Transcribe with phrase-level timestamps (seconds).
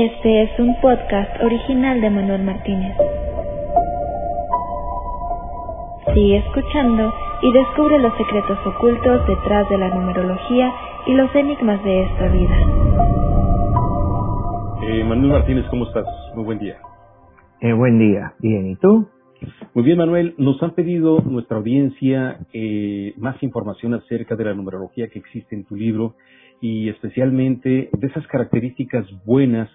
[0.00, 2.96] Este es un podcast original de Manuel Martínez.
[6.14, 7.12] Sigue escuchando
[7.42, 10.72] y descubre los secretos ocultos detrás de la numerología
[11.04, 12.56] y los enigmas de esta vida.
[14.86, 16.06] Eh, Manuel Martínez, ¿cómo estás?
[16.36, 16.76] Muy buen día.
[17.60, 18.34] Eh, buen día.
[18.38, 19.08] Bien, ¿y tú?
[19.74, 20.36] Muy bien, Manuel.
[20.38, 25.64] Nos han pedido nuestra audiencia eh, más información acerca de la numerología que existe en
[25.64, 26.14] tu libro
[26.60, 29.68] y especialmente de esas características buenas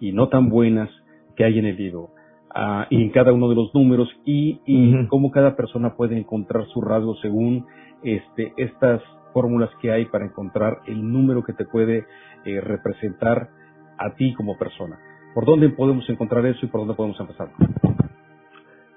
[0.00, 0.90] y no tan buenas
[1.36, 2.10] que hay en el libro
[2.54, 6.66] ah, y en cada uno de los números y, y cómo cada persona puede encontrar
[6.66, 7.66] su rasgo según
[8.02, 12.06] este, estas fórmulas que hay para encontrar el número que te puede
[12.44, 13.50] eh, representar
[13.98, 14.98] a ti como persona.
[15.34, 17.50] ¿Por dónde podemos encontrar eso y por dónde podemos empezar?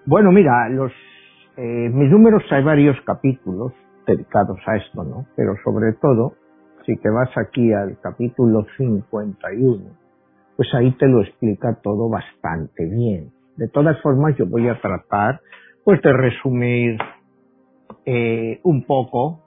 [0.06, 0.92] Bueno, mira, los
[1.56, 3.74] eh, mis números hay varios capítulos
[4.08, 5.28] dedicados a esto, ¿no?
[5.36, 6.34] Pero sobre todo
[6.86, 9.84] si te vas aquí al capítulo 51,
[10.56, 13.32] pues ahí te lo explica todo bastante bien.
[13.58, 15.42] De todas formas, yo voy a tratar,
[15.84, 16.98] pues, de resumir
[18.06, 19.42] eh, un poco,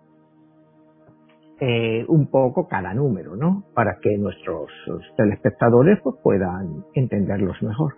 [1.61, 3.65] eh, un poco cada número, ¿no?
[3.75, 4.71] Para que nuestros
[5.17, 7.95] telespectadores pues, puedan entenderlos mejor.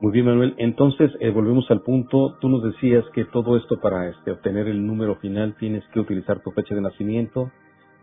[0.00, 0.54] Muy bien, Manuel.
[0.58, 2.36] Entonces, eh, volvemos al punto.
[2.40, 6.40] Tú nos decías que todo esto para este, obtener el número final tienes que utilizar
[6.40, 7.52] tu fecha de nacimiento.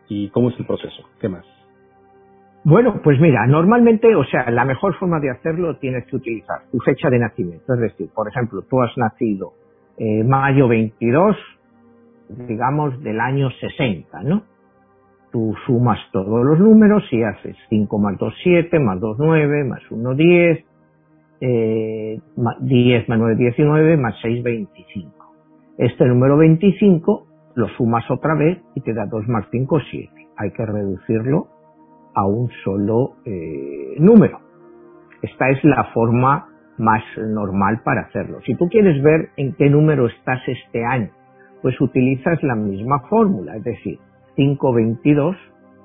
[0.07, 1.03] ¿Y cómo es el proceso?
[1.19, 1.58] ¿Qué más?
[2.69, 6.77] Bueno, pues mira, normalmente, o sea, la mejor forma de hacerlo tienes que utilizar tu
[6.81, 7.73] fecha de nacimiento.
[7.73, 9.53] Es decir, por ejemplo, tú has nacido
[9.97, 11.35] eh, mayo 22,
[12.47, 14.43] digamos, del año 60, ¿no?
[15.31, 19.81] Tú sumas todos los números y haces 5 más 2, 7, más 2, 9, más
[19.89, 20.65] 1, 10,
[21.41, 22.19] eh,
[22.59, 25.11] 10 más 9, 19, más 6, 25.
[25.79, 27.25] Este número 25
[27.55, 30.27] lo sumas otra vez y te da 2 más 5, 7.
[30.37, 31.58] Hay que reducirlo
[32.19, 34.39] a un solo eh, número.
[35.21, 38.39] Esta es la forma más normal para hacerlo.
[38.45, 41.09] Si tú quieres ver en qué número estás este año,
[41.61, 43.99] pues utilizas la misma fórmula, es decir,
[44.35, 45.35] 522,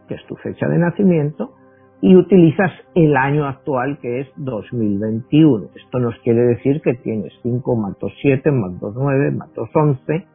[0.08, 1.52] que es tu fecha de nacimiento,
[2.00, 5.68] y utilizas el año actual que es 2021.
[5.74, 9.70] Esto nos quiere decir que tienes 5 más 2, 7, más 2, 9, más 2,
[9.72, 10.26] 11,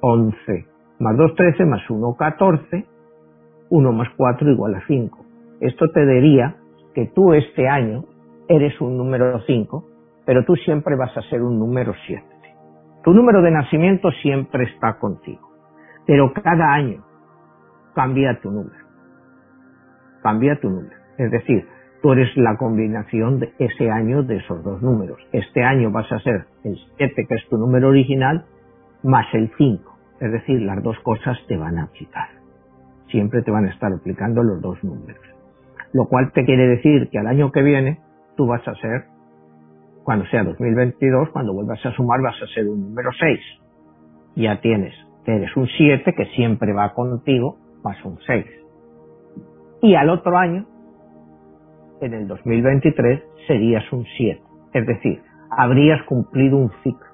[0.00, 0.66] 11,
[1.00, 2.86] más 2, 13, más 1, 14,
[3.70, 5.18] 1 más 4 igual a 5.
[5.60, 6.56] Esto te diría
[6.94, 8.04] que tú este año
[8.48, 9.84] eres un número 5,
[10.24, 12.24] pero tú siempre vas a ser un número 7.
[13.04, 15.48] Tu número de nacimiento siempre está contigo,
[16.06, 17.04] pero cada año
[17.94, 18.86] cambia tu número
[20.26, 20.96] cambia tu número.
[21.18, 21.68] Es decir,
[22.02, 25.18] tú eres la combinación de ese año de esos dos números.
[25.30, 28.44] Este año vas a ser el 7, que es tu número original,
[29.04, 29.96] más el 5.
[30.20, 32.28] Es decir, las dos cosas te van a aplicar.
[33.08, 35.20] Siempre te van a estar aplicando los dos números.
[35.92, 38.00] Lo cual te quiere decir que al año que viene
[38.36, 39.04] tú vas a ser,
[40.04, 43.40] cuando sea 2022, cuando vuelvas a sumar vas a ser un número 6.
[44.36, 44.94] Ya tienes,
[45.24, 48.46] eres un 7 que siempre va contigo, más un 6
[49.82, 50.66] y al otro año,
[52.00, 54.40] en el 2023, serías un 7.
[54.74, 57.06] Es decir, habrías cumplido un ciclo,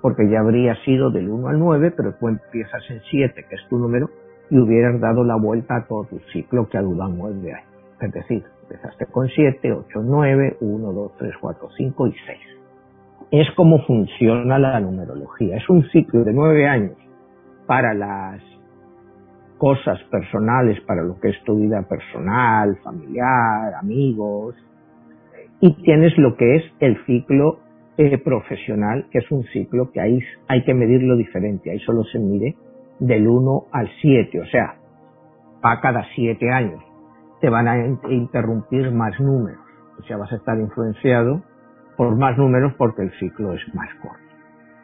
[0.00, 3.68] porque ya habrías sido del 1 al 9, pero tú empiezas en 7, que es
[3.68, 4.08] tu número,
[4.50, 7.68] y hubieras dado la vuelta a todo tu ciclo que durado 9 años.
[8.00, 12.38] Es decir, empezaste con 7, 8, 9, 1, 2, 3, 4, 5 y 6.
[13.30, 15.56] Es como funciona la numerología.
[15.56, 16.96] Es un ciclo de 9 años
[17.66, 18.42] para las
[19.58, 24.56] cosas personales para lo que es tu vida personal, familiar, amigos,
[25.60, 27.58] y tienes lo que es el ciclo
[27.98, 30.18] eh, profesional, que es un ciclo que ahí
[30.48, 32.56] hay que medirlo diferente, ahí solo se mide
[33.00, 34.76] del 1 al 7, o sea,
[35.62, 36.80] a cada 7 años
[37.40, 39.58] te van a interrumpir más números,
[39.98, 41.42] o sea, vas a estar influenciado
[41.96, 44.20] por más números porque el ciclo es más corto.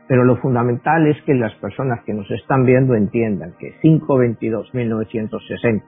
[0.08, 5.82] Pero lo fundamental es que las personas que nos están viendo entiendan que 522-1960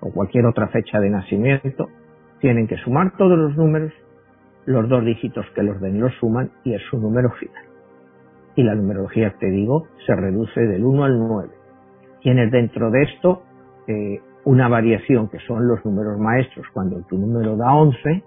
[0.00, 1.88] o cualquier otra fecha de nacimiento
[2.40, 3.92] tienen que sumar todos los números,
[4.66, 7.67] los dos dígitos que los den los suman y es su número final.
[8.58, 11.48] Y la numerología, te digo, se reduce del 1 al 9.
[12.22, 13.42] Tienes dentro de esto
[13.86, 16.66] eh, una variación que son los números maestros.
[16.74, 18.24] Cuando tu número da 11,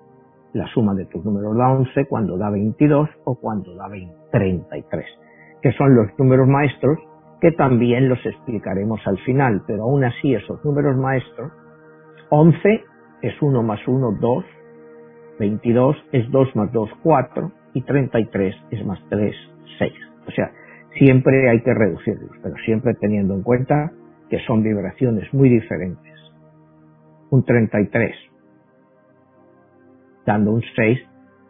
[0.53, 3.89] la suma de tus números da 11 cuando da 22 o cuando da
[4.31, 5.05] 33,
[5.61, 6.97] que son los números maestros
[7.41, 11.51] que también los explicaremos al final, pero aún así esos números maestros,
[12.29, 12.85] 11
[13.21, 14.45] es 1 más 1, 2,
[15.39, 19.35] 22 es 2 más 2, 4 y 33 es más 3,
[19.77, 20.10] 6.
[20.27, 20.51] O sea,
[20.97, 23.91] siempre hay que reducirlos, pero siempre teniendo en cuenta
[24.29, 26.13] que son vibraciones muy diferentes.
[27.29, 28.15] Un 33
[30.25, 30.99] dando un 6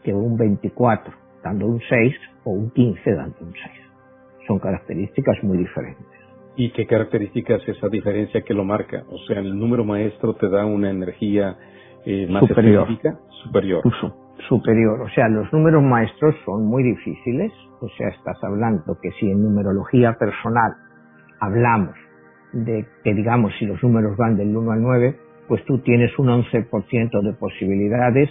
[0.03, 1.13] que un 24
[1.43, 2.15] dando un 6
[2.45, 3.63] o un 15 dando un 6.
[4.47, 6.05] Son características muy diferentes.
[6.55, 9.03] ¿Y qué características esa diferencia que lo marca?
[9.09, 11.57] O sea, el número maestro te da una energía
[12.05, 12.83] eh, más superior.
[12.83, 13.83] específica, superior.
[14.47, 15.01] Superior.
[15.01, 17.51] O sea, los números maestros son muy difíciles.
[17.79, 20.73] O sea, estás hablando que si en numerología personal
[21.39, 21.95] hablamos
[22.53, 25.15] de que digamos si los números van del 1 al 9,
[25.47, 28.29] pues tú tienes un 11% de posibilidades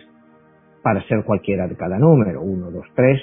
[0.82, 3.20] para ser cualquiera de cada número, 1, 2, 3,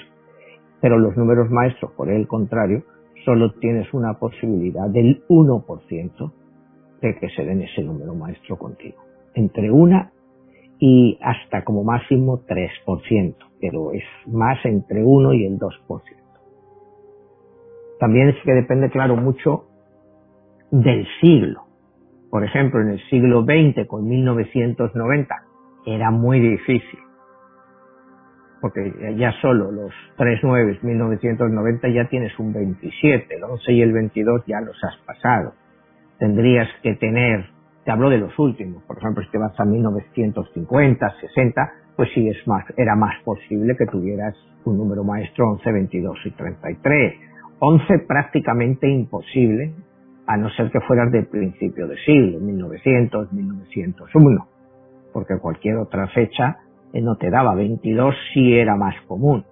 [0.80, 2.82] pero los números maestros, por el contrario,
[3.24, 6.32] solo tienes una posibilidad del 1%
[7.00, 8.98] de que se den ese número maestro contigo.
[9.34, 10.12] Entre una
[10.78, 16.18] y hasta como máximo 3%, pero es más entre 1 y el 2%.
[17.98, 19.64] También es que depende, claro, mucho
[20.70, 21.64] del siglo.
[22.30, 25.34] Por ejemplo, en el siglo XX, con 1990,
[25.86, 27.00] era muy difícil.
[28.60, 33.92] Porque ya solo los 3 9 1990 ya tienes un 27, el 11 y el
[33.92, 35.54] 22 ya los has pasado.
[36.18, 37.46] Tendrías que tener,
[37.88, 42.28] te hablo de los últimos, por ejemplo, si te vas a 1950, 60, pues sí
[42.28, 44.36] es más, era más posible que tuvieras
[44.66, 47.14] un número maestro 11, 22 y 33.
[47.58, 49.72] 11 prácticamente imposible,
[50.26, 54.48] a no ser que fueras del principio de siglo, 1900, 1901,
[55.14, 56.58] porque cualquier otra fecha
[56.92, 59.46] eh, no te daba, 22 sí era más común,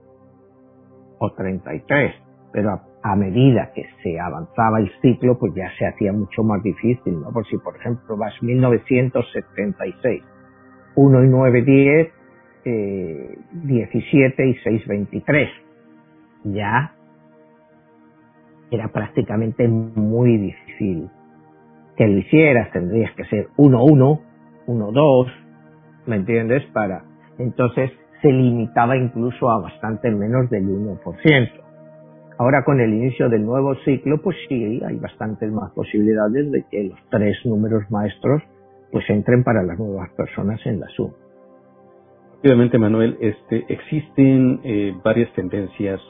[1.20, 2.14] o 33,
[2.52, 6.62] pero a, a, medida que se avanzaba el ciclo, pues ya se hacía mucho más
[6.62, 7.32] difícil, ¿no?
[7.32, 10.22] Por si, por ejemplo, vas 1976,
[10.94, 12.08] 1 y 9, 10,
[12.64, 15.48] eh, 17 y 6, 23,
[16.44, 16.92] ya
[18.70, 21.08] era prácticamente muy difícil
[21.96, 24.20] que lo hicieras, tendrías que ser 1-1,
[24.66, 25.26] 1-2,
[26.06, 26.64] ¿me entiendes?
[26.72, 27.04] Para,
[27.38, 31.65] entonces se limitaba incluso a bastante menos del 1%.
[32.38, 36.84] Ahora con el inicio del nuevo ciclo, pues sí, hay bastantes más posibilidades de que
[36.84, 38.42] los tres números maestros
[38.92, 41.14] pues entren para las nuevas personas en la suma.
[42.36, 46.00] Rápidamente, Manuel, este, existen eh, varias tendencias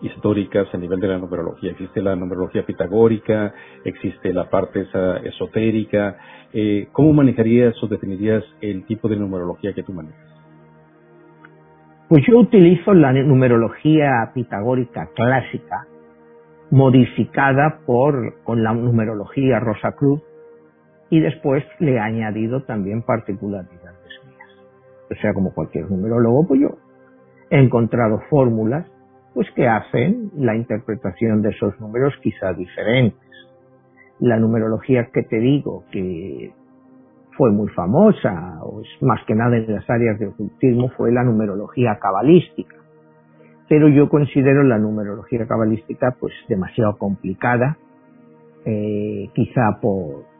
[0.00, 1.72] históricas a nivel de la numerología.
[1.72, 3.52] Existe la numerología pitagórica,
[3.84, 4.86] existe la parte
[5.24, 6.16] esotérica.
[6.52, 10.31] Eh, ¿Cómo manejarías o definirías el tipo de numerología que tú manejas?
[12.12, 15.86] Pues yo utilizo la numerología pitagórica clásica,
[16.70, 20.20] modificada por con la numerología Rosa Cruz,
[21.08, 24.50] y después le he añadido también particularidades mías.
[25.10, 26.76] O sea, como cualquier numerólogo, pues yo
[27.48, 28.86] he encontrado fórmulas
[29.32, 33.18] pues que hacen la interpretación de esos números quizá diferentes.
[34.18, 36.52] La numerología que te digo que
[37.36, 38.60] fue muy famosa,
[39.00, 42.76] más que nada en las áreas de ocultismo, fue la numerología cabalística.
[43.68, 47.78] Pero yo considero la numerología cabalística pues demasiado complicada,
[48.64, 50.30] eh, quizá por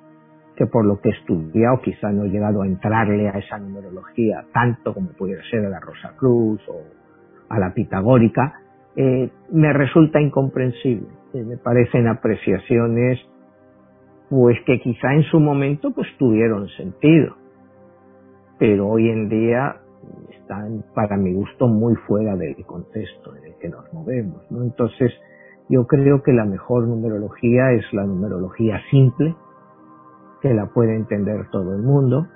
[0.54, 4.44] que por lo que he estudiado quizá no he llegado a entrarle a esa numerología
[4.52, 6.82] tanto como pudiera ser a la Rosa Cruz o
[7.48, 8.60] a la pitagórica,
[8.96, 11.08] eh, me resulta incomprensible.
[11.32, 13.18] Eh, me parecen apreciaciones
[14.32, 17.36] pues que quizá en su momento pues tuvieron sentido,
[18.58, 19.76] pero hoy en día
[20.30, 24.50] están para mi gusto muy fuera del contexto en el que nos movemos.
[24.50, 24.62] ¿no?
[24.62, 25.12] Entonces
[25.68, 29.36] yo creo que la mejor numerología es la numerología simple,
[30.40, 32.26] que la puede entender todo el mundo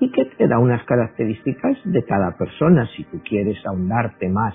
[0.00, 2.88] y que te da unas características de cada persona.
[2.96, 4.54] Si tú quieres ahondarte más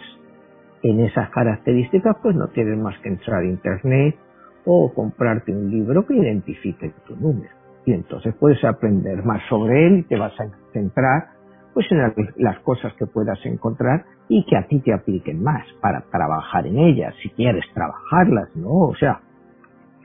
[0.81, 4.15] en esas características, pues no tienes más que entrar a Internet
[4.65, 7.49] o comprarte un libro que identifique tu número.
[7.85, 11.29] Y entonces puedes aprender más sobre él y te vas a centrar
[11.73, 11.99] pues en
[12.37, 16.77] las cosas que puedas encontrar y que a ti te apliquen más para trabajar en
[16.77, 18.71] ellas, si quieres trabajarlas, ¿no?
[18.71, 19.21] O sea,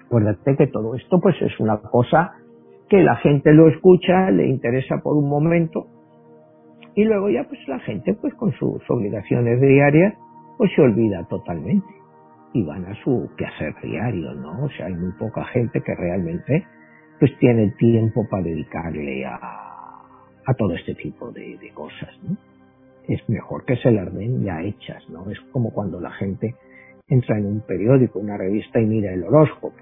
[0.04, 2.34] acuérdate que todo esto pues es una cosa
[2.88, 5.88] que la gente lo escucha, le interesa por un momento
[6.94, 10.14] y luego ya pues la gente pues con sus obligaciones diarias
[10.56, 11.95] pues se olvida totalmente
[12.56, 14.64] y van a su quehacer diario, ¿no?
[14.64, 16.66] O sea, hay muy poca gente que realmente
[17.18, 19.38] pues tiene tiempo para dedicarle a,
[20.46, 22.36] a todo este tipo de, de cosas, ¿no?
[23.08, 25.30] Es mejor que se las den ya hechas, ¿no?
[25.30, 26.54] Es como cuando la gente
[27.08, 29.76] entra en un periódico, una revista y mira el horóscopo.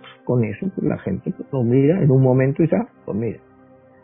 [0.00, 3.16] Pues con eso, pues la gente pues, lo mira en un momento y ya, pues
[3.16, 3.38] mira,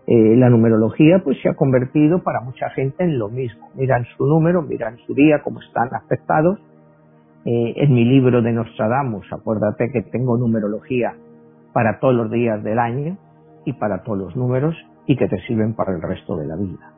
[0.06, 3.70] eh, la numerología pues se ha convertido para mucha gente en lo mismo.
[3.74, 6.58] Miran su número, miran su día, cómo están afectados.
[7.46, 11.14] Eh, en mi libro de Nostradamus, acuérdate que tengo numerología
[11.72, 13.18] para todos los días del año
[13.66, 14.74] y para todos los números
[15.06, 16.94] y que te sirven para el resto de la vida.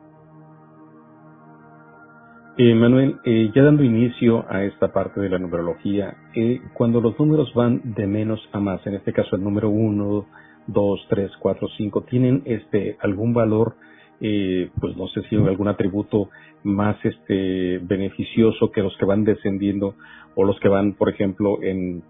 [2.59, 7.19] Eh, Manuel, eh, ya dando inicio a esta parte de la numerología, eh, cuando los
[7.19, 10.25] números van de menos a más, en este caso el número 1,
[10.65, 13.75] 2, 3, 4, 5, ¿tienen este algún valor,
[14.21, 16.29] eh, pues no sé si algún atributo
[16.63, 19.95] más este beneficioso que los que van descendiendo
[20.35, 22.03] o los que van, por ejemplo, en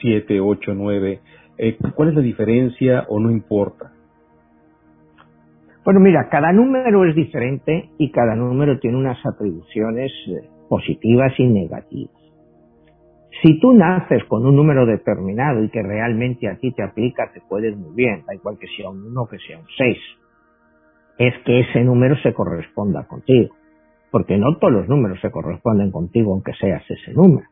[0.00, 1.20] 7, 8, 9?
[1.94, 3.92] ¿Cuál es la diferencia o no importa?
[5.88, 11.46] Bueno, mira, cada número es diferente y cada número tiene unas atribuciones eh, positivas y
[11.46, 12.14] negativas.
[13.42, 17.40] Si tú naces con un número determinado y que realmente a ti te aplica, te
[17.48, 19.96] puedes muy bien, da igual que sea un 1 o que sea un 6.
[21.18, 23.54] Es que ese número se corresponda contigo.
[24.10, 27.46] Porque no todos los números se corresponden contigo aunque seas ese número.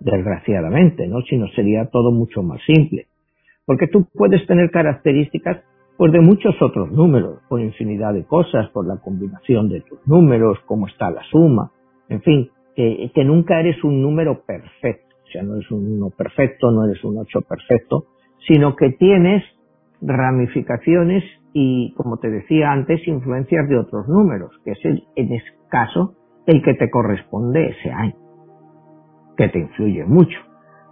[0.00, 1.22] Desgraciadamente, ¿no?
[1.22, 3.06] Si no sería todo mucho más simple.
[3.66, 5.64] Porque tú puedes tener características
[5.96, 10.58] pues de muchos otros números, por infinidad de cosas, por la combinación de tus números,
[10.66, 11.70] cómo está la suma,
[12.08, 16.10] en fin, que, que nunca eres un número perfecto, o sea, no eres un 1
[16.10, 18.06] perfecto, no eres un 8 perfecto,
[18.46, 19.44] sino que tienes
[20.06, 25.46] ramificaciones y, como te decía antes, influencias de otros números, que es el, en ese
[25.70, 26.14] caso
[26.46, 28.14] el que te corresponde ese año,
[29.36, 30.38] que te influye mucho.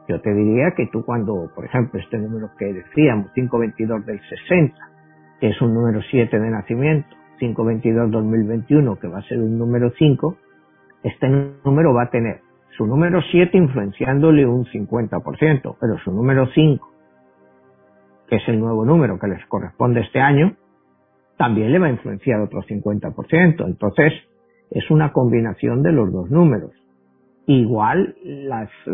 [0.08, 4.74] Yo te diría que tú cuando, por ejemplo, este número que decíamos, 522 del 60,
[5.40, 7.08] que es un número 7 de nacimiento,
[7.40, 10.36] 522-2021, que va a ser un número 5,
[11.02, 11.28] este
[11.64, 12.40] número va a tener
[12.76, 16.91] su número 7 influenciándole un 50%, pero su número 5,
[18.32, 20.56] que es el nuevo número que les corresponde este año,
[21.36, 23.66] también le va a influenciar otro 50%.
[23.66, 24.14] Entonces,
[24.70, 26.70] es una combinación de los dos números.
[27.44, 28.90] Igual las eh,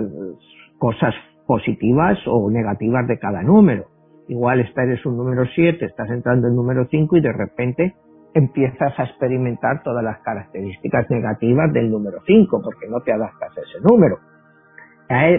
[0.80, 1.14] cosas
[1.46, 3.84] positivas o negativas de cada número.
[4.26, 7.94] Igual esta eres un número 7, estás entrando en número 5 y de repente
[8.34, 13.60] empiezas a experimentar todas las características negativas del número 5 porque no te adaptas a
[13.60, 14.18] ese número.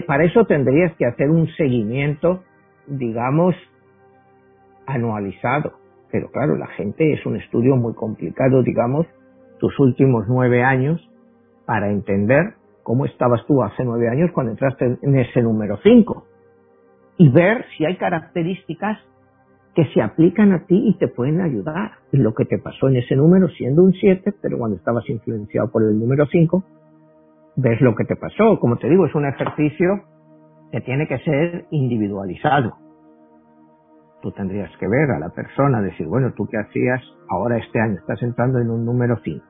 [0.06, 2.44] Para eso tendrías que hacer un seguimiento,
[2.86, 3.54] digamos,
[4.94, 5.72] anualizado.
[6.10, 9.06] Pero claro, la gente es un estudio muy complicado, digamos,
[9.58, 11.00] tus últimos nueve años
[11.66, 16.26] para entender cómo estabas tú hace nueve años cuando entraste en ese número 5
[17.18, 18.98] y ver si hay características
[19.74, 23.14] que se aplican a ti y te pueden ayudar lo que te pasó en ese
[23.14, 26.64] número siendo un 7, pero cuando estabas influenciado por el número 5,
[27.56, 28.58] ves lo que te pasó.
[28.58, 30.02] Como te digo, es un ejercicio
[30.72, 32.74] que tiene que ser individualizado.
[34.22, 37.94] Tú tendrías que ver a la persona, decir, bueno, tú qué hacías ahora este año,
[37.94, 39.44] estás entrando en un número 5,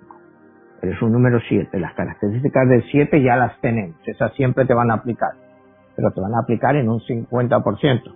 [0.82, 4.90] eres un número 7, las características del 7 ya las tenemos, esas siempre te van
[4.90, 5.32] a aplicar
[6.00, 8.14] pero te van a aplicar en un 50%,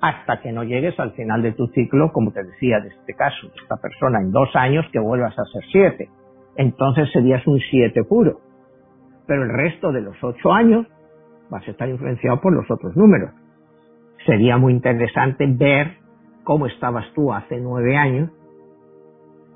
[0.00, 3.50] hasta que no llegues al final de tu ciclo, como te decía, de este caso,
[3.62, 6.10] esta persona, en dos años que vuelvas a ser 7.
[6.56, 8.40] Entonces serías un 7 puro.
[9.26, 10.86] Pero el resto de los ocho años
[11.48, 13.30] vas a estar influenciado por los otros números.
[14.26, 15.98] Sería muy interesante ver
[16.44, 18.30] cómo estabas tú hace nueve años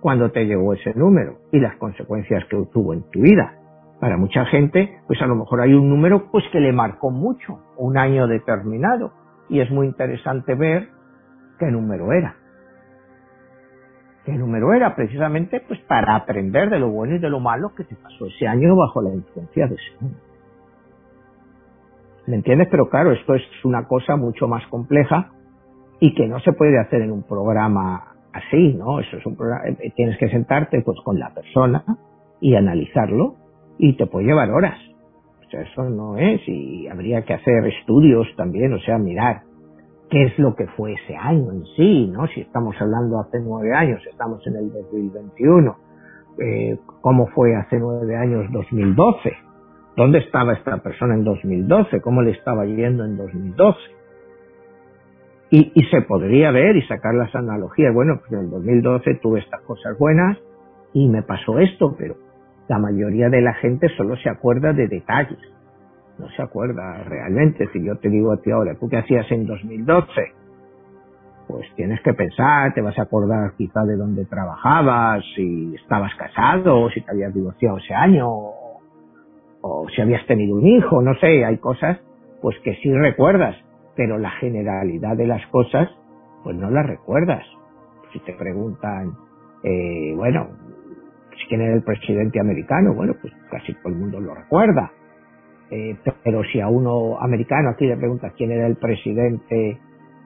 [0.00, 3.54] cuando te llegó ese número y las consecuencias que tuvo en tu vida.
[4.00, 7.58] Para mucha gente, pues a lo mejor hay un número pues que le marcó mucho,
[7.76, 9.12] un año determinado,
[9.48, 10.88] y es muy interesante ver
[11.58, 12.36] qué número era.
[14.24, 14.94] ¿Qué número era?
[14.94, 18.46] Precisamente pues para aprender de lo bueno y de lo malo que te pasó ese
[18.46, 20.27] año bajo la influencia de ese número.
[22.28, 22.68] ¿Me entiendes?
[22.70, 25.30] Pero claro, esto es una cosa mucho más compleja
[25.98, 29.00] y que no se puede hacer en un programa así, ¿no?
[29.00, 31.82] Eso es un programa, eh, tienes que sentarte pues con la persona
[32.38, 33.36] y analizarlo
[33.78, 34.78] y te puede llevar horas.
[35.46, 39.44] O sea, eso no es, y habría que hacer estudios también, o sea, mirar
[40.10, 42.26] qué es lo que fue ese año en sí, ¿no?
[42.26, 45.76] Si estamos hablando hace nueve años, estamos en el 2021,
[46.40, 49.47] eh, ¿cómo fue hace nueve años 2012?
[49.98, 52.00] ¿Dónde estaba esta persona en 2012?
[52.02, 53.80] ¿Cómo le estaba yendo en 2012?
[55.50, 57.92] Y, y se podría ver y sacar las analogías.
[57.92, 60.38] Bueno, pues en el 2012 tuve estas cosas buenas
[60.92, 62.14] y me pasó esto, pero
[62.68, 65.40] la mayoría de la gente solo se acuerda de detalles,
[66.16, 67.68] no se acuerda realmente.
[67.72, 70.06] Si yo te digo a ti ahora, ¿tú qué hacías en 2012?
[71.48, 76.88] Pues tienes que pensar, te vas a acordar quizá de dónde trabajabas, si estabas casado,
[76.90, 78.28] si te habías divorciado ese año,
[79.60, 81.98] o, si habías tenido un hijo, no sé, hay cosas
[82.40, 83.56] pues que sí recuerdas,
[83.96, 85.88] pero la generalidad de las cosas
[86.44, 87.44] pues no las recuerdas.
[88.12, 89.14] Si te preguntan,
[89.64, 90.48] eh, bueno,
[91.48, 94.92] quién era el presidente americano, bueno, pues casi todo el mundo lo recuerda.
[95.70, 99.78] Eh, pero si a uno americano aquí le pregunta quién era el presidente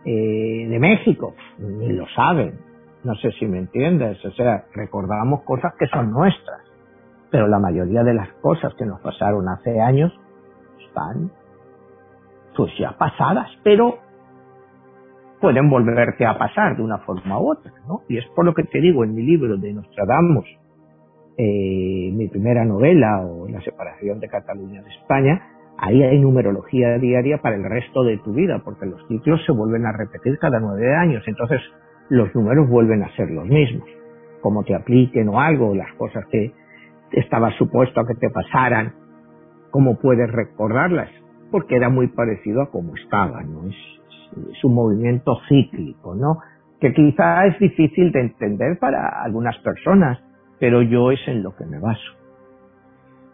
[0.05, 2.59] eh, de México, ni lo saben.
[3.05, 4.25] No sé si me entiendes.
[4.25, 6.61] O sea, recordamos cosas que son nuestras.
[7.33, 10.13] Pero la mayoría de las cosas que nos pasaron hace años
[10.87, 11.33] están
[12.55, 13.99] pues ya pasadas, pero
[15.41, 18.03] pueden volverte a pasar de una forma u otra, ¿no?
[18.07, 20.45] Y es por lo que te digo en mi libro de Nostradamus,
[21.39, 25.43] eh, mi primera novela o La separación de Cataluña de España,
[25.79, 29.87] ahí hay numerología diaria para el resto de tu vida, porque los ciclos se vuelven
[29.87, 31.63] a repetir cada nueve años, entonces
[32.11, 33.89] los números vuelven a ser los mismos.
[34.43, 36.53] Como te apliquen o algo, las cosas que
[37.13, 38.95] estaba supuesto a que te pasaran,
[39.71, 41.11] cómo puedes recordarlas,
[41.51, 43.69] porque era muy parecido a cómo estaba, ¿no?
[43.69, 43.77] Es,
[44.53, 46.39] es un movimiento cíclico, ¿no?
[46.81, 50.19] Que quizá es difícil de entender para algunas personas,
[50.59, 52.23] pero yo es en lo que me baso.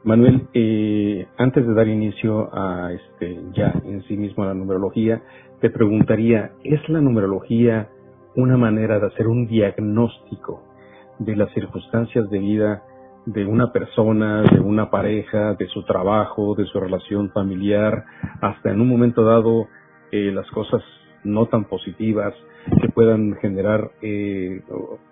[0.04, 5.20] Manuel, eh, antes de dar inicio a este ya en sí mismo a la numerología,
[5.60, 7.88] te preguntaría, ¿es la numerología
[8.36, 10.62] una manera de hacer un diagnóstico
[11.18, 12.82] de las circunstancias de vida
[13.32, 18.04] de una persona, de una pareja, de su trabajo, de su relación familiar,
[18.40, 19.68] hasta en un momento dado
[20.10, 20.82] eh, las cosas
[21.24, 22.32] no tan positivas
[22.80, 24.62] que puedan generar eh,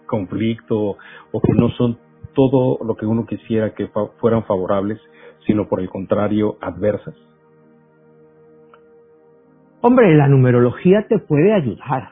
[0.07, 0.97] conflicto
[1.31, 1.99] o que no son
[2.35, 4.99] todo lo que uno quisiera que fueran favorables,
[5.47, 7.15] sino por el contrario adversas?
[9.83, 12.11] Hombre, la numerología te puede ayudar.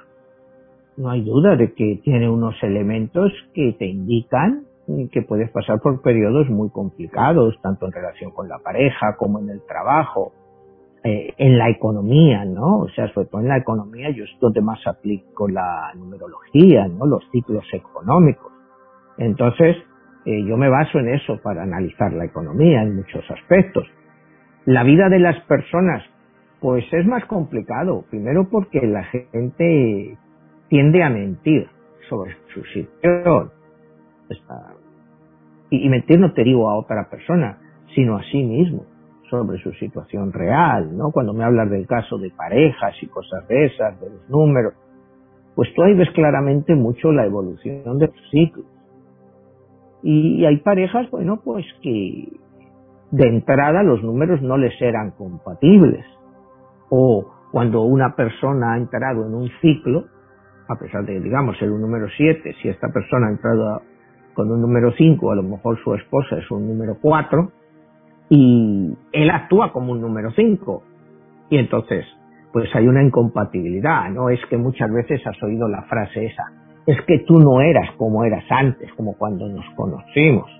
[0.98, 4.66] No hay duda de que tiene unos elementos que te indican
[5.10, 9.50] que puedes pasar por periodos muy complicados, tanto en relación con la pareja como en
[9.50, 10.32] el trabajo,
[11.02, 12.80] eh, en la economía, ¿no?
[12.80, 17.06] O sea, sobre todo en la economía yo es donde más aplico la numerología, ¿no?
[17.06, 18.52] Los ciclos económicos.
[19.18, 19.76] Entonces,
[20.24, 23.86] eh, yo me baso en eso para analizar la economía en muchos aspectos.
[24.64, 26.02] La vida de las personas,
[26.60, 28.04] pues es más complicado.
[28.10, 30.16] Primero porque la gente
[30.68, 31.68] tiende a mentir
[32.08, 33.63] sobre su situación
[35.70, 37.58] y, mentir no te digo a otra persona,
[37.94, 38.84] sino a sí mismo
[39.30, 41.10] sobre su situación real, ¿no?
[41.10, 44.74] Cuando me hablas del caso de parejas y cosas de esas, de los números,
[45.54, 48.66] pues tú ahí ves claramente mucho la evolución de tus ciclos.
[50.02, 52.28] Y hay parejas, bueno, pues que
[53.10, 56.04] de entrada los números no les eran compatibles.
[56.90, 60.04] O cuando una persona ha entrado en un ciclo,
[60.68, 63.82] a pesar de, digamos, ser un número 7, si esta persona ha entrado
[64.34, 67.50] con un número 5, a lo mejor su esposa es un número 4,
[68.30, 70.82] y él actúa como un número 5.
[71.50, 72.04] Y entonces,
[72.52, 74.30] pues hay una incompatibilidad, ¿no?
[74.30, 76.44] Es que muchas veces has oído la frase esa,
[76.86, 80.50] es que tú no eras como eras antes, como cuando nos conocimos.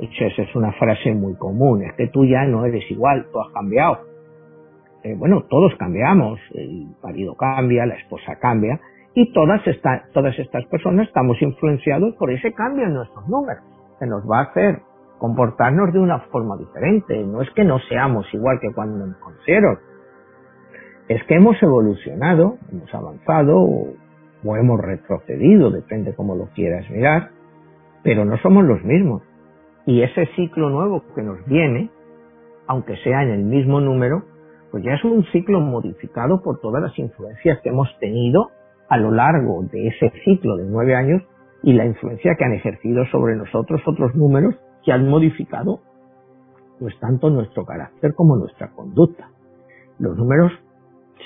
[0.00, 3.52] Esa es una frase muy común, es que tú ya no eres igual, tú has
[3.52, 4.00] cambiado.
[5.04, 8.80] Eh, bueno, todos cambiamos, el marido cambia, la esposa cambia,
[9.14, 9.60] y todas,
[10.12, 13.62] todas estas personas estamos influenciados por ese cambio en nuestros números,
[13.98, 14.80] que nos va a hacer
[15.18, 17.22] comportarnos de una forma diferente.
[17.24, 19.78] No es que no seamos igual que cuando nos conocieron,
[21.08, 27.30] es que hemos evolucionado, hemos avanzado o, hemos retrocedido, depende cómo lo quieras mirar,
[28.02, 29.22] pero no somos los mismos.
[29.86, 31.90] Y ese ciclo nuevo que nos viene,
[32.66, 34.24] aunque sea en el mismo número,
[34.70, 38.50] pues ya es un ciclo modificado por todas las influencias que hemos tenido
[38.88, 41.22] a lo largo de ese ciclo de nueve años
[41.62, 45.80] y la influencia que han ejercido sobre nosotros otros números que han modificado
[46.78, 49.30] pues tanto nuestro carácter como nuestra conducta.
[50.00, 50.52] Los números,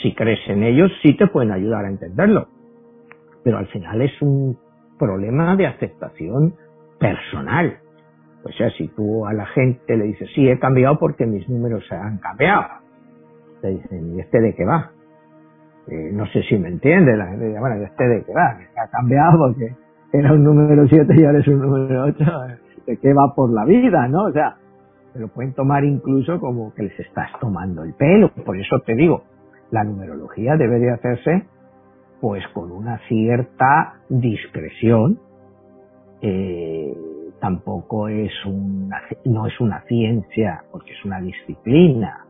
[0.03, 2.49] si crees en ellos, sí te pueden ayudar a entenderlo,
[3.43, 4.59] pero al final es un
[4.99, 6.55] problema de aceptación
[6.99, 7.79] personal.
[8.45, 11.85] O sea, si tú a la gente le dices, sí, he cambiado porque mis números
[11.89, 12.67] se han cambiado,
[13.63, 14.93] te dicen, ¿y este de qué va?
[15.89, 18.81] Eh, no sé si me entiende, la gente dice, bueno, este de qué va, que
[18.81, 19.75] ha cambiado porque
[20.13, 22.25] era un número 7 y ahora es un número 8,
[22.87, 24.25] de qué va por la vida, ¿no?
[24.25, 24.57] O sea,
[25.13, 28.95] se lo pueden tomar incluso como que les estás tomando el pelo, por eso te
[28.95, 29.23] digo,
[29.71, 31.45] la numerología debe de hacerse
[32.21, 35.21] pues con una cierta discreción,
[36.23, 36.95] eh,
[37.41, 42.25] tampoco es una, no es una ciencia, porque es una disciplina,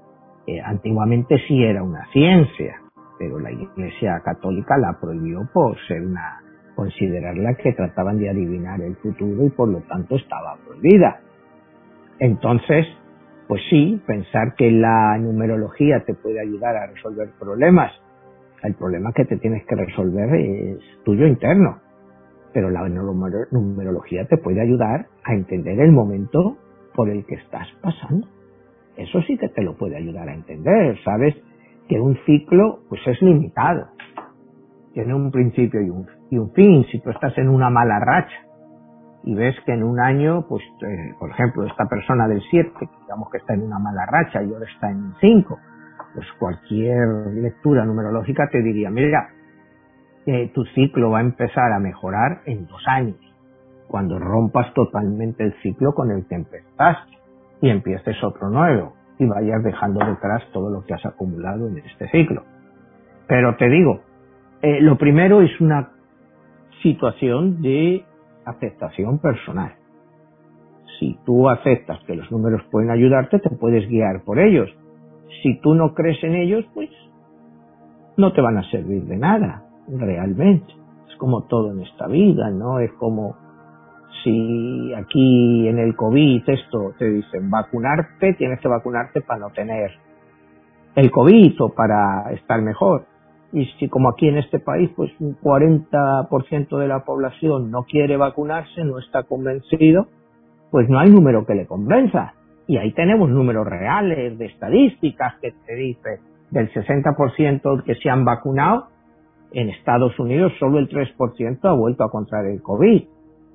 [0.46, 2.80] eh, antiguamente sí era una ciencia,
[3.18, 6.40] pero la Iglesia Católica la prohibió por ser una
[6.74, 11.20] considerarla que trataban de adivinar el futuro y por lo tanto estaba prohibida.
[12.18, 12.86] Entonces,
[13.48, 17.92] pues sí, pensar que la numerología te puede ayudar a resolver problemas.
[18.62, 21.80] El problema que te tienes que resolver es tuyo interno.
[22.52, 22.88] Pero la
[23.50, 26.56] numerología te puede ayudar a entender el momento
[26.94, 28.26] por el que estás pasando.
[28.96, 31.34] Eso sí que te lo puede ayudar a entender, ¿sabes?
[31.88, 33.88] Que un ciclo pues es limitado.
[34.92, 36.84] Tiene un principio y un, y un fin.
[36.90, 38.36] Si tú estás en una mala racha
[39.24, 40.62] y ves que en un año, pues,
[41.18, 42.72] por ejemplo, esta persona del 7,
[43.02, 45.58] digamos que está en una mala racha y ahora está en 5,
[46.14, 49.28] pues cualquier lectura numerológica te diría, mira,
[50.54, 53.20] tu ciclo va a empezar a mejorar en dos años,
[53.88, 57.18] cuando rompas totalmente el ciclo con el que empezaste
[57.60, 62.08] y empieces otro nuevo y vayas dejando detrás todo lo que has acumulado en este
[62.08, 62.42] ciclo.
[63.26, 64.00] Pero te digo,
[64.62, 65.90] eh, lo primero es una
[66.82, 68.04] situación de
[68.44, 69.72] aceptación personal.
[70.98, 74.70] Si tú aceptas que los números pueden ayudarte, te puedes guiar por ellos.
[75.42, 76.90] Si tú no crees en ellos, pues
[78.16, 80.72] no te van a servir de nada, realmente.
[81.08, 82.80] Es como todo en esta vida, ¿no?
[82.80, 83.36] Es como
[84.22, 89.90] si aquí en el COVID esto te dicen vacunarte, tienes que vacunarte para no tener
[90.94, 93.06] el COVID o para estar mejor.
[93.52, 98.16] Y si como aquí en este país, pues un 40% de la población no quiere
[98.16, 100.08] vacunarse, no está convencido,
[100.70, 102.34] pues no hay número que le convenza.
[102.66, 108.24] Y ahí tenemos números reales de estadísticas que te dice del 60% que se han
[108.24, 108.88] vacunado,
[109.52, 113.04] en Estados Unidos solo el 3% ha vuelto a contraer el COVID.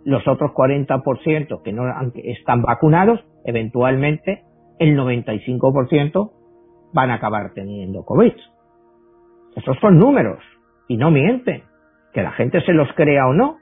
[0.03, 1.83] Los otros 40% que no
[2.23, 4.43] están vacunados, eventualmente
[4.79, 6.31] el 95%
[6.93, 8.33] van a acabar teniendo COVID.
[9.55, 10.43] Esos son números
[10.87, 11.63] y no mienten.
[12.13, 13.57] Que la gente se los crea o no,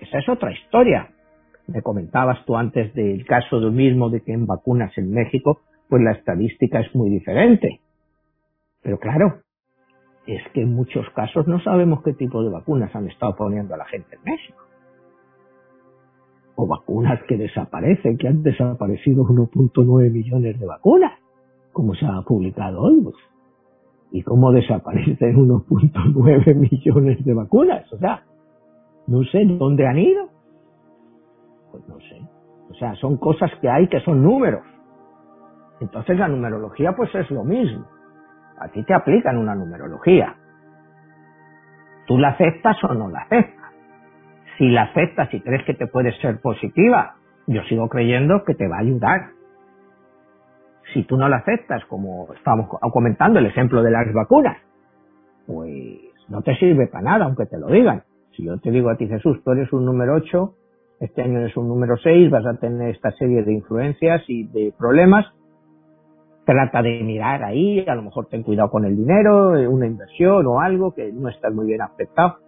[0.00, 1.10] esa es otra historia.
[1.66, 6.02] Me comentabas tú antes del caso de mismo de que en vacunas en México, pues
[6.02, 7.80] la estadística es muy diferente.
[8.82, 9.40] Pero claro,
[10.26, 13.78] es que en muchos casos no sabemos qué tipo de vacunas han estado poniendo a
[13.78, 14.65] la gente en México.
[16.56, 21.12] O vacunas que desaparecen, que han desaparecido 1.9 millones de vacunas,
[21.72, 23.02] como se ha publicado hoy.
[23.02, 23.16] Pues
[24.10, 27.92] y cómo desaparecen 1.9 millones de vacunas.
[27.92, 28.22] O sea,
[29.06, 30.28] no sé dónde han ido.
[31.70, 32.20] Pues no sé.
[32.70, 34.62] O sea, son cosas que hay que son números.
[35.80, 37.84] Entonces la numerología pues es lo mismo.
[38.58, 40.34] A ti te aplican una numerología.
[42.06, 43.55] Tú la aceptas o no la aceptas.
[44.58, 47.16] Si la aceptas y crees que te puede ser positiva,
[47.46, 49.36] yo sigo creyendo que te va a ayudar
[50.92, 54.56] si tú no la aceptas, como estábamos comentando el ejemplo de las vacunas,
[55.46, 58.02] pues no te sirve para nada, aunque te lo digan.
[58.32, 60.54] Si yo te digo a ti, Jesús, tú eres un número 8,
[61.00, 64.72] este año eres un número 6, vas a tener esta serie de influencias y de
[64.78, 65.26] problemas,
[66.44, 70.46] trata de mirar ahí, a lo mejor ten cuidado con el dinero, eh, una inversión
[70.46, 72.38] o algo que no estás muy bien afectado.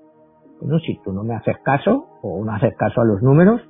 [0.61, 3.61] Bueno, si tú no me haces caso o no haces caso a los números,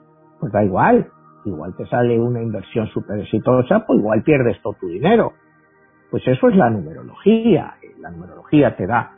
[0.41, 1.09] pues da igual,
[1.45, 5.33] igual te sale una inversión súper exitosa, pues igual pierdes todo tu dinero.
[6.11, 7.75] Pues eso es la numerología.
[8.01, 9.13] La numerología te da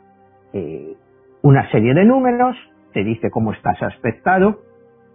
[0.53, 0.95] eh,
[1.43, 2.57] una serie de números,
[2.93, 4.59] te dice cómo estás aspectado,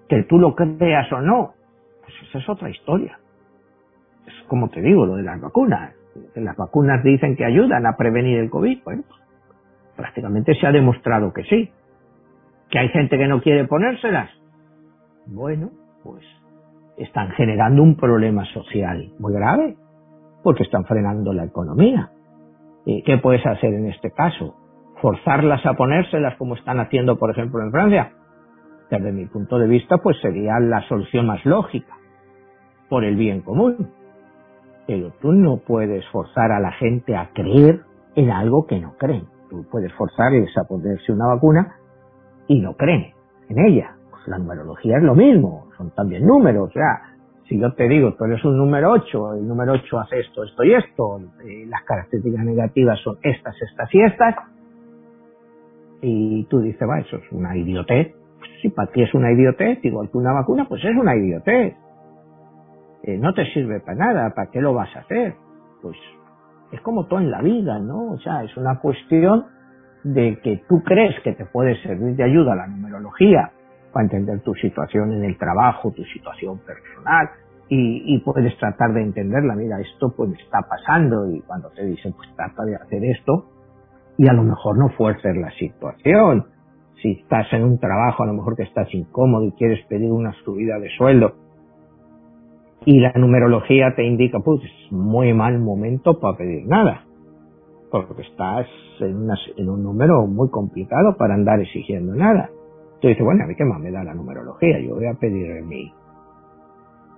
[0.09, 1.55] que tú lo creas o no,
[2.03, 3.19] pues esa es otra historia.
[4.27, 5.95] Es como te digo, lo de las vacunas.
[6.35, 8.83] Las vacunas dicen que ayudan a prevenir el COVID.
[8.85, 9.03] Bueno,
[9.97, 11.71] prácticamente se ha demostrado que sí.
[12.71, 14.31] Que hay gente que no quiere ponérselas.
[15.27, 15.71] Bueno,
[16.03, 16.25] pues
[16.97, 19.77] están generando un problema social muy grave
[20.43, 22.11] porque están frenando la economía.
[22.85, 24.55] ¿Qué puedes hacer en este caso?
[25.03, 28.13] ¿Forzarlas a ponérselas como están haciendo, por ejemplo, en Francia?
[28.91, 31.95] Desde mi punto de vista, pues sería la solución más lógica,
[32.89, 33.91] por el bien común.
[34.87, 37.81] Pero tú no puedes forzar a la gente a creer
[38.15, 39.27] en algo que no creen.
[39.51, 41.75] Tú puedes forzarles a ponerse una vacuna
[42.49, 43.13] y no creen
[43.49, 43.97] en ella.
[44.11, 47.03] Pues la numerología es lo mismo son también números, o sea,
[47.49, 50.65] si yo te digo, tú eres un número 8, el número 8 hace esto, esto
[50.65, 51.21] y esto,
[51.69, 54.35] las características negativas son estas, estas y estas,
[56.03, 58.15] y tú dices, va, eso es una idiotez.
[58.39, 61.75] Pues si para ti es una idiotez, igual que una vacuna, pues es una idiotez.
[63.03, 65.35] Eh, no te sirve para nada, ¿para qué lo vas a hacer?
[65.81, 65.97] Pues
[66.73, 68.13] es como todo en la vida, ¿no?
[68.13, 69.47] O sea, es una cuestión
[70.07, 73.51] de que tú crees que te puede servir de ayuda la numerología
[73.93, 77.29] para entender tu situación en el trabajo, tu situación personal,
[77.69, 82.29] y, puedes tratar de entenderla, mira, esto pues está pasando, y cuando te dicen, pues
[82.37, 83.47] trata de hacer esto,
[84.17, 86.47] y a lo mejor no fuerces la situación.
[87.03, 90.33] Si estás en un trabajo, a lo mejor que estás incómodo y quieres pedir una
[90.45, 91.35] subida de sueldo,
[92.85, 97.07] y la numerología te indica, pues es muy mal momento para pedir nada,
[98.07, 98.67] porque estás
[99.01, 102.51] en, en un número muy complicado para andar exigiendo nada.
[103.01, 105.63] Tú dices, bueno, a mí qué más me da la numerología, yo voy a pedir
[105.65, 105.93] mi,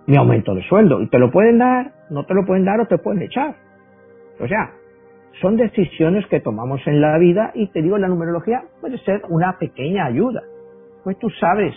[0.07, 1.01] mi aumento de sueldo.
[1.03, 3.57] Y te lo pueden dar, no te lo pueden dar o te pueden echar.
[4.41, 4.73] O sea,
[5.41, 9.59] son decisiones que tomamos en la vida y te digo, la numerología puede ser una
[9.59, 10.43] pequeña ayuda.
[11.05, 11.75] Pues tú sabes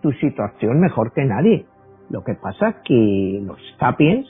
[0.00, 1.66] tu situación mejor que nadie.
[2.10, 4.26] Lo que pasa que los sapiens,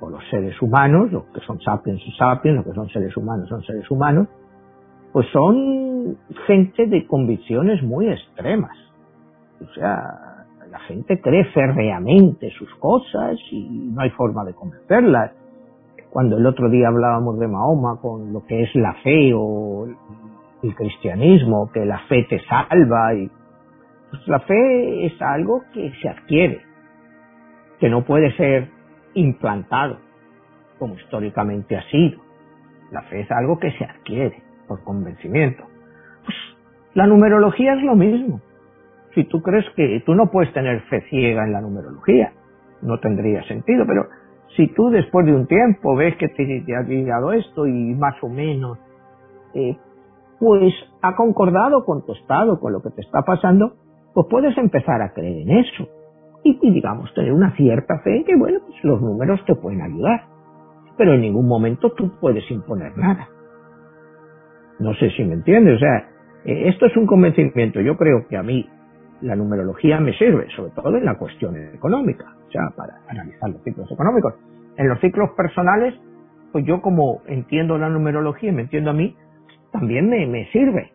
[0.00, 3.48] o los seres humanos, los que son sapiens son sapiens, los que son seres humanos
[3.48, 4.28] son seres humanos,
[5.12, 8.76] pues son gente de convicciones muy extremas.
[9.60, 15.30] O sea, la gente cree férreamente sus cosas y no hay forma de convencerlas.
[16.10, 19.86] Cuando el otro día hablábamos de Mahoma con lo que es la fe o
[20.62, 23.30] el cristianismo, que la fe te salva y
[24.10, 26.60] pues la fe es algo que se adquiere,
[27.78, 28.73] que no puede ser
[29.14, 29.98] implantado,
[30.78, 32.20] como históricamente ha sido.
[32.90, 35.64] La fe es algo que se adquiere por convencimiento.
[36.24, 36.36] Pues
[36.94, 38.40] la numerología es lo mismo.
[39.14, 42.32] Si tú crees que tú no puedes tener fe ciega en la numerología,
[42.82, 44.06] no tendría sentido, pero
[44.56, 48.28] si tú después de un tiempo ves que te, ha llegado esto y más o
[48.28, 48.78] menos
[49.54, 49.76] eh,
[50.38, 53.74] pues ha concordado con tu estado, con lo que te está pasando,
[54.12, 55.88] pues puedes empezar a creer en eso.
[56.44, 60.26] Y, digamos, tener una cierta fe en que, bueno, pues los números te pueden ayudar.
[60.96, 63.28] Pero en ningún momento tú puedes imponer nada.
[64.78, 65.76] No sé si me entiendes.
[65.76, 66.06] O sea,
[66.44, 67.80] eh, esto es un convencimiento.
[67.80, 68.68] Yo creo que a mí
[69.22, 73.62] la numerología me sirve, sobre todo en la cuestión económica, o sea, para analizar los
[73.62, 74.34] ciclos económicos.
[74.76, 75.94] En los ciclos personales,
[76.52, 79.16] pues yo como entiendo la numerología y me entiendo a mí,
[79.72, 80.92] también me, me sirve.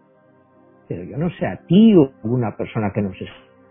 [0.88, 3.16] Pero yo no sé a ti o a alguna persona que nos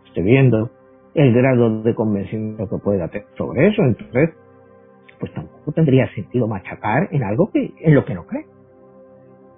[0.06, 0.70] esté viendo
[1.18, 3.82] el grado de convencimiento que pueda tener sobre eso.
[3.82, 4.30] Entonces,
[5.18, 8.46] pues tampoco tendría sentido machacar en algo que en lo que no cree.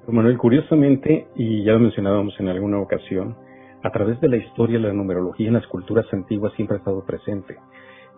[0.08, 3.36] Manuel, curiosamente, y ya lo mencionábamos en alguna ocasión,
[3.82, 7.56] a través de la historia la numerología en las culturas antiguas siempre ha estado presente.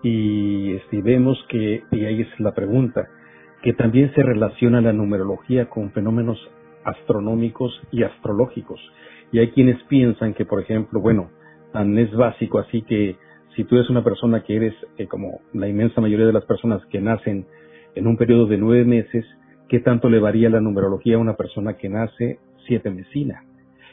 [0.03, 3.09] Y este, vemos que, y ahí es la pregunta,
[3.63, 6.39] que también se relaciona la numerología con fenómenos
[6.85, 8.81] astronómicos y astrológicos.
[9.31, 11.31] Y hay quienes piensan que, por ejemplo, bueno,
[11.75, 13.17] es básico así que
[13.57, 16.85] si tú eres una persona que eres eh, como la inmensa mayoría de las personas
[16.87, 17.47] que nacen
[17.95, 19.25] en un periodo de nueve meses,
[19.69, 23.45] ¿qué tanto le varía la numerología a una persona que nace siete mesina?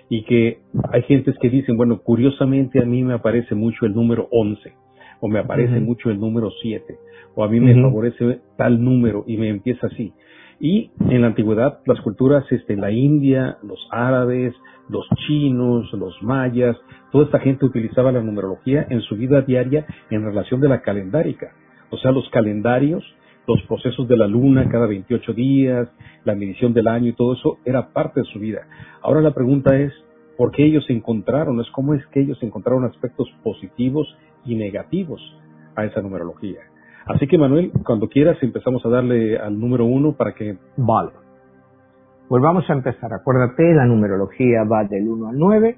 [0.09, 0.59] Y que
[0.91, 4.73] hay gentes que dicen, bueno, curiosamente a mí me aparece mucho el número once,
[5.19, 6.97] o me aparece mucho el número siete,
[7.35, 10.13] o a mí me favorece tal número, y me empieza así.
[10.59, 14.53] Y en la antigüedad, las culturas, este, la India, los árabes,
[14.89, 16.75] los chinos, los mayas,
[17.11, 21.51] toda esta gente utilizaba la numerología en su vida diaria en relación de la calendárica.
[21.91, 23.03] O sea, los calendarios,
[23.47, 25.89] los procesos de la luna cada 28 días,
[26.23, 28.67] la medición del año y todo eso era parte de su vida.
[29.01, 29.93] Ahora la pregunta es,
[30.37, 31.59] ¿por qué ellos encontraron?
[31.59, 34.07] Es cómo es que ellos encontraron aspectos positivos
[34.45, 35.21] y negativos
[35.75, 36.59] a esa numerología.
[37.05, 40.57] Así que Manuel, cuando quieras empezamos a darle al número uno para que...
[40.77, 41.28] Vale.
[42.29, 43.11] Pues vamos a empezar.
[43.11, 45.77] Acuérdate, la numerología va del 1 al 9.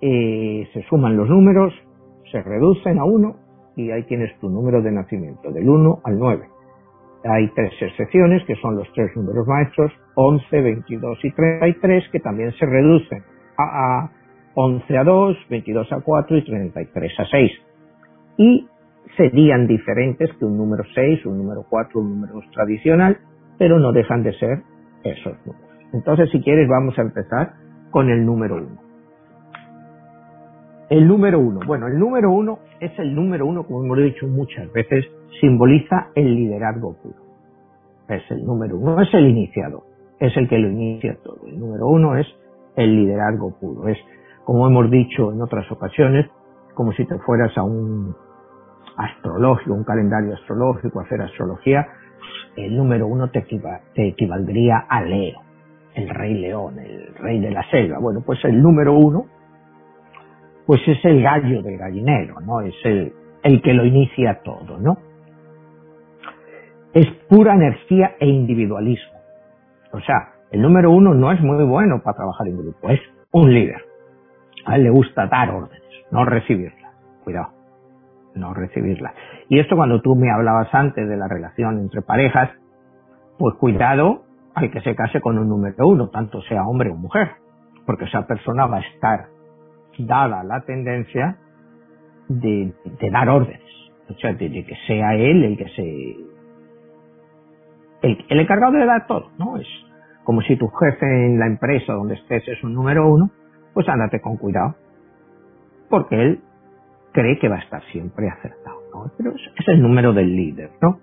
[0.00, 1.74] Eh, se suman los números,
[2.32, 3.36] se reducen a 1
[3.76, 6.48] y ahí tienes tu número de nacimiento, del 1 al 9.
[7.24, 12.52] Hay tres excepciones, que son los tres números maestros, 11, 22 y 33, que también
[12.52, 13.22] se reducen
[13.58, 14.10] a, a
[14.54, 17.52] 11 a 2, 22 a 4 y 33 a 6.
[18.38, 18.68] Y
[19.18, 23.18] serían diferentes que un número 6, un número 4, un número tradicional,
[23.58, 24.62] pero no dejan de ser
[25.04, 25.70] esos números.
[25.92, 27.54] Entonces, si quieres, vamos a empezar
[27.90, 28.66] con el número 1.
[30.90, 31.60] El número 1.
[31.66, 35.06] Bueno, el número 1 es el número 1, como hemos dicho muchas veces,
[35.40, 37.16] simboliza el liderazgo puro.
[38.08, 39.82] Es el número 1, es el iniciador,
[40.20, 41.46] es el que lo inicia todo.
[41.46, 42.26] El número 1 es
[42.76, 43.88] el liderazgo puro.
[43.88, 43.98] Es,
[44.44, 46.26] como hemos dicho en otras ocasiones,
[46.74, 48.14] como si te fueras a un
[48.96, 51.86] astrológico, un calendario astrológico, hacer astrología,
[52.56, 53.44] el número uno te,
[53.96, 55.40] equivaldría a Leo,
[55.94, 57.98] el rey león, el rey de la selva.
[57.98, 59.26] Bueno, pues el número uno,
[60.66, 62.60] pues es el gallo del gallinero, ¿no?
[62.60, 63.12] Es el,
[63.42, 64.98] el que lo inicia todo, ¿no?
[66.92, 69.18] Es pura energía e individualismo.
[69.92, 73.00] O sea, el número uno no es muy bueno para trabajar en grupo, es
[73.32, 73.82] un líder.
[74.66, 76.92] A él le gusta dar órdenes, no recibirlas.
[77.24, 77.53] Cuidado
[78.34, 79.14] no recibirla.
[79.48, 82.50] Y esto cuando tú me hablabas antes de la relación entre parejas,
[83.38, 84.22] pues cuidado
[84.54, 87.32] al que se case con un número uno, tanto sea hombre o mujer,
[87.86, 89.26] porque esa persona va a estar
[89.98, 91.36] dada la tendencia
[92.28, 92.72] de,
[93.10, 93.62] dar órdenes,
[94.08, 96.16] o sea, de, que sea él el que se...
[98.02, 99.56] El, el encargado de dar todo, ¿no?
[99.56, 99.66] Es
[100.24, 103.30] como si tu jefe en la empresa donde estés es un número uno,
[103.72, 104.76] pues ándate con cuidado,
[105.88, 106.40] porque él
[107.14, 109.10] cree que va a estar siempre acertado, ¿no?
[109.16, 110.98] Pero es, el número del líder, ¿no?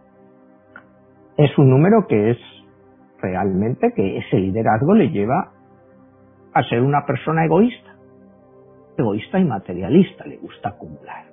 [1.38, 2.38] Es un número que es
[3.21, 5.54] realmente que ese liderazgo le lleva
[6.54, 7.95] a ser una persona egoísta.
[8.97, 11.26] egoísta y materialista, le gusta acumular.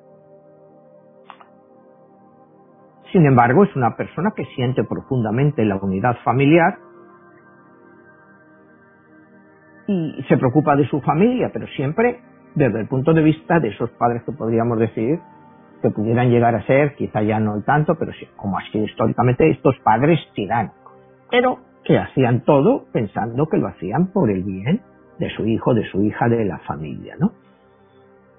[3.13, 6.79] Sin embargo, es una persona que siente profundamente la unidad familiar
[9.89, 12.21] y se preocupa de su familia, pero siempre
[12.59, 15.21] desde el punto de vista de esos padres que podríamos decir
[15.81, 19.49] que pudieran llegar a ser, quizá ya no tanto, pero sí, como ha sido históricamente,
[19.49, 20.93] estos padres tiránicos,
[21.31, 24.83] pero que hacían todo pensando que lo hacían por el bien
[25.21, 27.33] de su hijo, de su hija, de la familia, ¿no?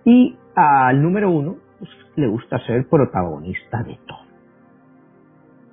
[0.04, 4.20] Y al número uno pues, le gusta ser protagonista de todo.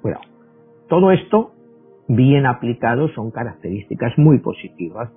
[0.03, 0.21] Bueno,
[0.89, 1.53] todo esto,
[2.07, 5.11] bien aplicado, son características muy positivas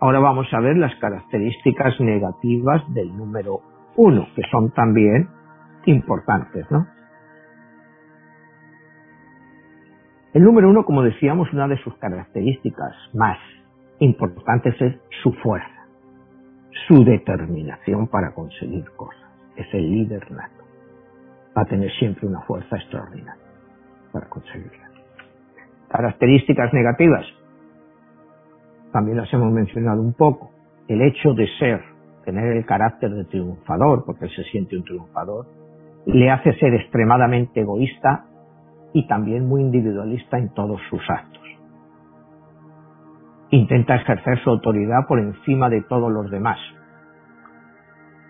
[0.00, 3.60] Ahora vamos a ver las características negativas del número
[3.96, 5.28] uno, que son también
[5.86, 6.86] importantes, ¿no?
[10.34, 13.38] El número uno, como decíamos, una de sus características más
[14.00, 15.86] importantes es su fuerza,
[16.88, 19.30] su determinación para conseguir cosas.
[19.56, 20.64] Es el líder nato.
[21.56, 23.44] Va a tener siempre una fuerza extraordinaria
[24.12, 24.90] para conseguirla.
[25.88, 27.24] Características negativas,
[28.94, 30.52] también las hemos mencionado un poco.
[30.86, 31.82] El hecho de ser,
[32.24, 35.46] tener el carácter de triunfador, porque él se siente un triunfador,
[36.06, 38.26] le hace ser extremadamente egoísta
[38.92, 41.42] y también muy individualista en todos sus actos.
[43.50, 46.58] Intenta ejercer su autoridad por encima de todos los demás,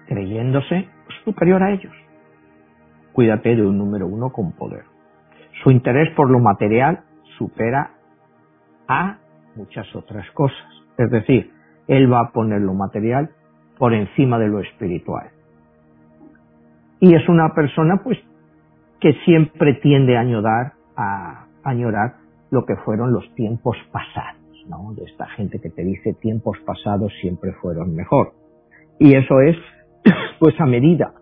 [0.07, 0.88] creyéndose
[1.27, 1.92] superior a ellos.
[3.12, 4.85] Cuídate de un número uno con poder.
[5.62, 7.00] Su interés por lo material
[7.37, 7.90] supera
[8.88, 9.18] a
[9.56, 10.66] muchas otras cosas.
[10.98, 11.50] Es decir,
[11.86, 13.30] él va a poner lo material
[13.78, 15.30] por encima de lo espiritual.
[17.00, 18.18] Y es una persona, pues,
[19.00, 22.14] que siempre tiende a añorar, a añorar
[22.50, 24.94] lo que fueron los tiempos pasados, ¿no?
[24.94, 28.32] De esta gente que te dice tiempos pasados siempre fueron mejor.
[28.98, 29.56] Y eso es,
[30.38, 31.12] pues, a medida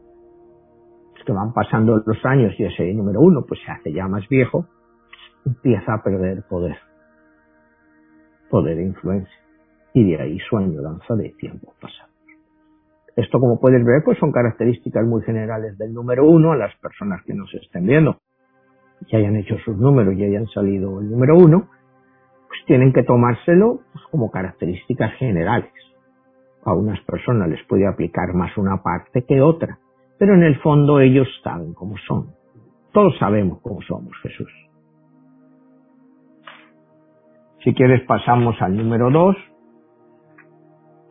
[1.24, 4.66] que van pasando los años y ese número uno, pues se hace ya más viejo,
[5.44, 6.76] empieza a perder poder
[8.52, 9.34] poder e influencia.
[9.94, 12.12] Y de ahí su añoranza de tiempos pasados.
[13.16, 17.22] Esto, como puedes ver, pues son características muy generales del número uno a las personas
[17.24, 18.18] que nos estén viendo.
[19.08, 21.68] Que hayan hecho sus números y hayan salido el número uno,
[22.48, 25.72] pues tienen que tomárselo pues, como características generales.
[26.64, 29.78] A unas personas les puede aplicar más una parte que otra,
[30.18, 32.34] pero en el fondo ellos saben cómo son.
[32.92, 34.50] Todos sabemos cómo somos, Jesús.
[37.64, 39.36] Si quieres pasamos al número 2.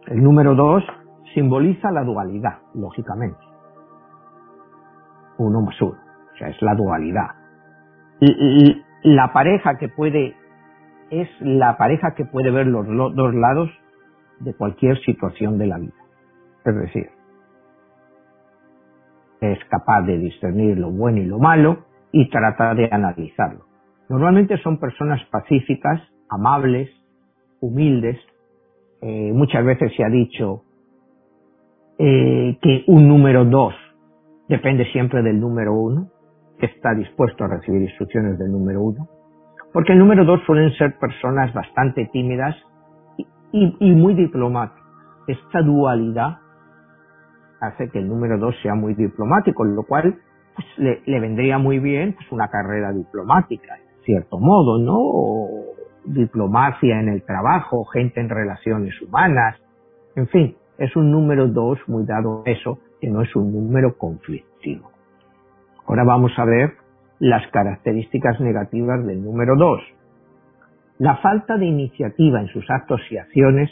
[0.08, 0.84] El número 2
[1.34, 3.40] simboliza la dualidad, lógicamente.
[5.38, 5.98] Uno más uno.
[6.34, 7.30] O sea, es la dualidad.
[8.20, 10.36] Y, la pareja que puede,
[11.10, 12.86] es la pareja que puede ver los
[13.16, 13.70] dos lados
[14.42, 15.94] de cualquier situación de la vida.
[16.66, 17.10] Es decir,
[19.40, 23.66] es capaz de discernir lo bueno y lo malo y trata de analizarlo.
[24.08, 26.00] Normalmente son personas pacíficas
[26.32, 26.90] amables,
[27.60, 28.18] humildes.
[29.02, 30.64] Eh, muchas veces se ha dicho
[31.98, 33.74] eh, que un número dos
[34.48, 36.10] depende siempre del número uno,
[36.60, 39.08] que está dispuesto a recibir instrucciones del número uno,
[39.74, 42.56] porque el número dos suelen ser personas bastante tímidas
[43.52, 44.82] y, muy diplomáticas.
[45.28, 46.38] Esta dualidad
[47.60, 50.16] hace que el número dos sea muy diplomático, lo cual
[50.56, 50.68] pues,
[51.06, 55.81] le, vendría muy bien pues, una carrera diplomática, en cierto modo, ¿no?
[56.06, 59.62] Diplomacia en el trabajo, gente en relaciones humanas,
[60.16, 64.92] en fin, es un número dos muy dado eso, que no es un número conflictivo.
[65.86, 66.74] Ahora vamos a ver
[67.20, 69.82] las características negativas del número dos.
[70.98, 73.70] La falta de iniciativa en sus actos y acciones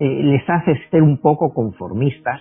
[0.00, 2.40] eh, les hace ser un poco conformistas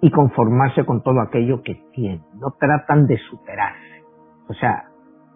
[0.00, 2.22] y conformarse con todo aquello que tienen.
[2.34, 4.02] No tratan de superarse.
[4.48, 4.90] O sea,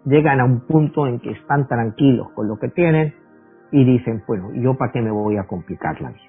[0.05, 3.13] llegan a un punto en que están tranquilos con lo que tienen
[3.71, 6.23] y dicen, bueno, ¿yo para qué me voy a complicar la vida?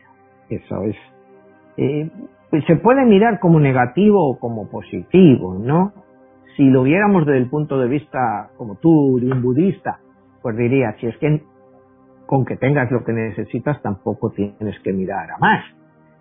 [0.48, 0.96] Eso es.
[1.76, 2.10] Eh,
[2.50, 5.92] pues se puede mirar como negativo o como positivo, ¿no?
[6.56, 10.00] Si lo viéramos desde el punto de vista como tú, de un budista,
[10.42, 11.42] pues diría, si es que
[12.26, 15.64] con que tengas lo que necesitas tampoco tienes que mirar a más.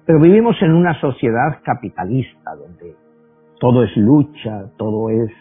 [0.06, 2.96] Pero vivimos en una sociedad capitalista donde
[3.60, 5.32] todo es lucha, todo es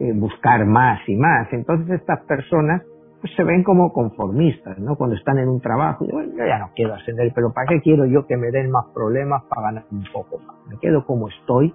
[0.00, 1.52] eh, buscar más y más.
[1.52, 2.82] Entonces estas personas
[3.20, 4.96] pues se ven como conformistas, ¿no?
[4.96, 8.26] Cuando están en un trabajo, yo, ya no quiero ascender, pero ¿para qué quiero yo
[8.26, 10.56] que me den más problemas para ganar un poco más?
[10.68, 11.74] Me quedo como estoy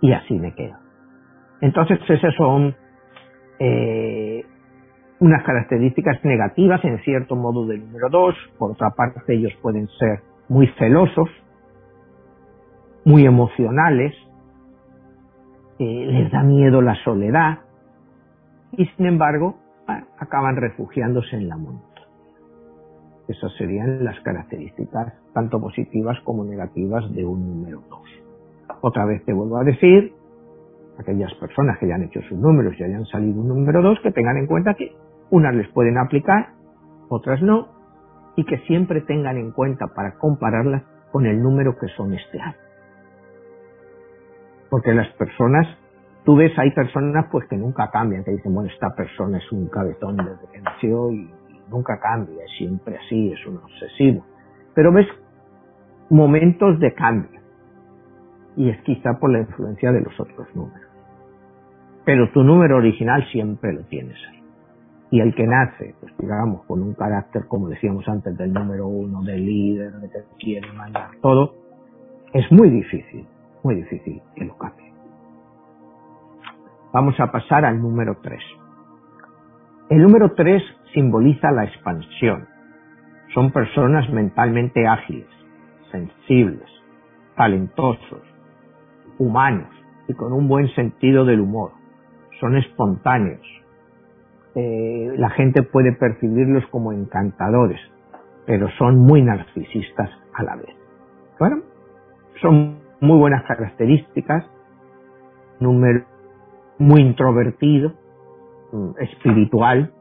[0.00, 0.76] y así me quedo.
[1.60, 2.76] Entonces esas son
[3.58, 4.44] eh,
[5.18, 10.20] unas características negativas en cierto modo del número 2, por otra parte ellos pueden ser
[10.48, 11.28] muy celosos,
[13.04, 14.14] muy emocionales,
[15.84, 17.60] les da miedo la soledad
[18.72, 19.56] y sin embargo
[20.18, 21.88] acaban refugiándose en la montaña.
[23.28, 28.00] Esas serían las características tanto positivas como negativas de un número 2.
[28.80, 30.12] Otra vez te vuelvo a decir,
[30.98, 34.12] aquellas personas que ya han hecho sus números y hayan salido un número 2, que
[34.12, 34.96] tengan en cuenta que
[35.30, 36.54] unas les pueden aplicar,
[37.08, 37.68] otras no,
[38.36, 42.67] y que siempre tengan en cuenta para compararlas con el número que son este año.
[44.70, 45.66] Porque las personas,
[46.24, 49.68] tú ves, hay personas pues que nunca cambian, que dicen, bueno, esta persona es un
[49.68, 51.30] cabezón desde que nació y,
[51.70, 54.24] nunca cambia, es siempre así, es un obsesivo.
[54.74, 55.06] Pero ves
[56.10, 57.40] momentos de cambio.
[58.56, 60.88] Y es quizá por la influencia de los otros números.
[62.04, 64.42] Pero tu número original siempre lo tienes ahí.
[65.10, 69.22] Y el que nace, pues digamos, con un carácter, como decíamos antes, del número uno,
[69.22, 71.54] del líder, de que quiere mandar todo,
[72.32, 73.26] es muy difícil
[73.62, 74.92] muy difícil que lo cambie.
[76.92, 78.40] Vamos a pasar al número 3.
[79.90, 80.62] El número 3
[80.94, 82.46] simboliza la expansión.
[83.34, 85.28] Son personas mentalmente ágiles,
[85.90, 86.68] sensibles,
[87.36, 88.22] talentosos,
[89.18, 89.68] humanos
[90.08, 91.72] y con un buen sentido del humor.
[92.40, 93.46] Son espontáneos.
[94.54, 97.80] Eh, la gente puede percibirlos como encantadores,
[98.46, 100.74] pero son muy narcisistas a la vez.
[101.38, 101.62] Bueno,
[102.40, 104.44] son muy buenas características,
[105.60, 106.04] número
[106.78, 107.92] muy introvertido,
[108.72, 109.92] mm, espiritual,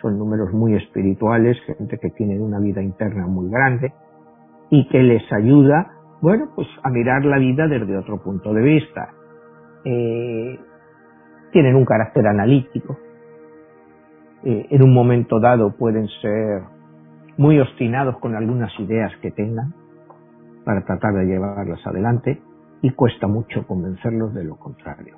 [0.00, 3.92] son números muy espirituales, gente que tiene una vida interna muy grande
[4.70, 5.92] y que les ayuda,
[6.22, 9.10] bueno, pues a mirar la vida desde otro punto de vista.
[9.84, 10.58] Eh,
[11.52, 12.96] tienen un carácter analítico,
[14.44, 16.62] eh, en un momento dado pueden ser
[17.36, 19.74] muy obstinados con algunas ideas que tengan,
[20.70, 22.40] para tratar de llevarlas adelante
[22.80, 25.16] y cuesta mucho convencerlos de lo contrario.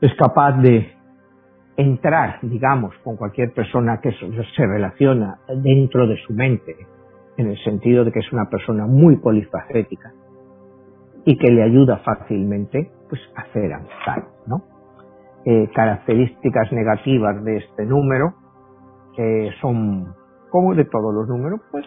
[0.00, 0.90] Es capaz de
[1.76, 6.74] entrar, digamos, con cualquier persona que se relaciona dentro de su mente,
[7.36, 10.14] en el sentido de que es una persona muy polifacética
[11.26, 13.70] y que le ayuda fácilmente pues, a hacer.
[14.46, 14.62] ¿no?
[15.44, 18.32] Eh, características negativas de este número
[19.18, 20.14] eh, son,
[20.48, 21.84] como de todos los números, pues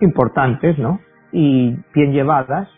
[0.00, 1.00] importantes, ¿no?
[1.32, 2.68] Y bien llevadas,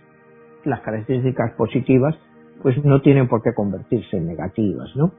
[0.64, 2.16] las características positivas,
[2.62, 5.12] pues no tienen por qué convertirse en negativas, ¿no?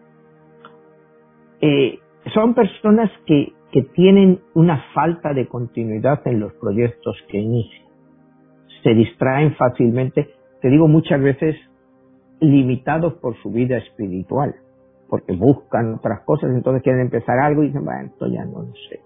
[1.62, 2.00] Eh,
[2.34, 7.88] son personas que, que tienen una falta de continuidad en los proyectos que inician.
[8.84, 10.30] Se distraen fácilmente,
[10.62, 11.56] te digo muchas veces,
[12.40, 14.56] limitados por su vida espiritual,
[15.10, 18.74] porque buscan otras cosas, entonces quieren empezar algo y dicen, bueno, esto ya no lo
[18.90, 19.00] sé,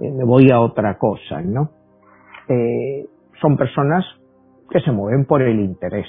[0.00, 1.70] eh, me voy a otra cosa, ¿no?
[2.50, 3.06] Eh,
[3.40, 4.04] son personas
[4.70, 6.08] que se mueven por el interés.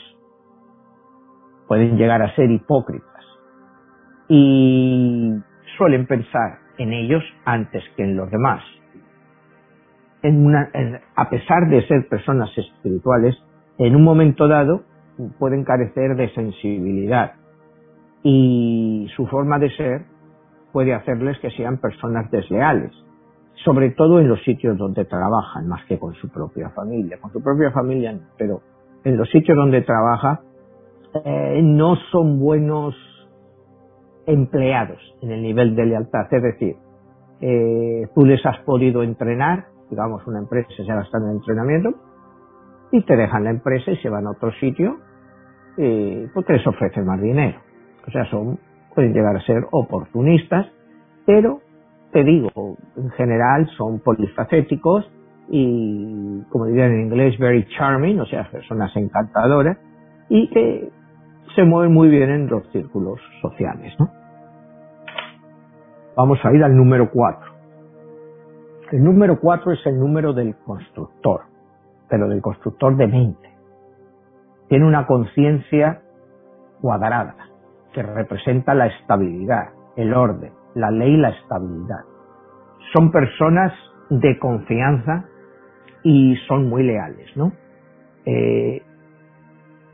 [1.68, 3.08] Pueden llegar a ser hipócritas.
[4.28, 5.34] Y
[5.78, 8.64] suelen pensar en ellos antes que en los demás.
[11.16, 13.36] a pesar de ser personas espirituales,
[13.78, 14.84] en un momento dado
[15.38, 17.34] pueden carecer de sensibilidad
[18.24, 20.06] y su forma de ser
[20.72, 22.92] puede hacerles que sean personas desleales
[23.64, 27.18] sobre todo en los sitios donde trabajan, más que con su propia familia.
[27.20, 28.62] Con su propia familia no, pero
[29.04, 30.42] en los sitios donde trabaja
[31.26, 32.96] eh, no son buenos
[34.26, 36.32] empleados en el nivel de lealtad.
[36.32, 36.76] Es decir,
[37.42, 41.94] eh, tú les has podido entrenar, digamos una empresa ya está en entrenamiento,
[42.92, 44.98] y te dejan la empresa y se van a otro sitio
[45.78, 47.60] eh, porque les ofrecen más dinero.
[48.08, 48.60] O sea, son,
[48.94, 50.68] pueden llegar a ser oportunistas,
[51.26, 51.62] pero
[52.12, 55.10] te digo, en general son polifacéticos
[55.50, 59.78] y, como dirían en inglés, very charming, o sea, personas encantadoras
[60.30, 60.90] y que
[61.56, 64.10] se mueven muy bien en los círculos sociales, ¿no?
[66.16, 67.52] Vamos a ir al número 4.
[68.92, 71.42] El número 4 es el número del constructor,
[72.10, 73.50] pero del constructor de mente.
[74.68, 76.02] Tiene una conciencia
[76.82, 77.36] cuadrada
[77.94, 82.02] que representa la estabilidad, el orden, la ley la estabilidad.
[82.94, 83.74] Son personas
[84.10, 85.26] de confianza
[86.04, 87.52] y son muy leales, ¿no?
[88.26, 88.82] Eh,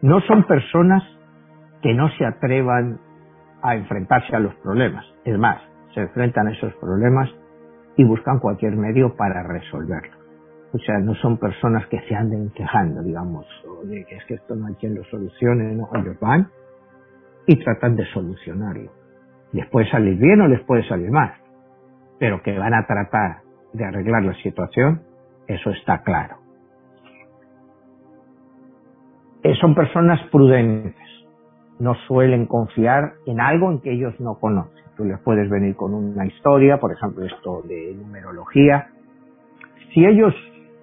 [0.01, 1.03] no son personas
[1.81, 2.99] que no se atrevan
[3.61, 5.05] a enfrentarse a los problemas.
[5.25, 5.61] Es más,
[5.93, 7.29] se enfrentan a esos problemas
[7.95, 10.17] y buscan cualquier medio para resolverlos.
[10.73, 13.45] O sea, no son personas que se anden quejando, digamos,
[13.85, 16.49] de que es que esto no hay quien lo solucione, no, ellos van
[17.47, 18.91] y tratan de solucionarlo.
[19.57, 21.33] Les puede salir bien o les puede salir mal,
[22.19, 23.37] pero que van a tratar
[23.73, 25.01] de arreglar la situación,
[25.47, 26.37] eso está claro.
[29.41, 30.93] Eh, son personas prudentes,
[31.79, 34.83] no suelen confiar en algo en que ellos no conocen.
[34.95, 38.89] Tú les puedes venir con una historia, por ejemplo esto de numerología.
[39.91, 40.35] Si ellos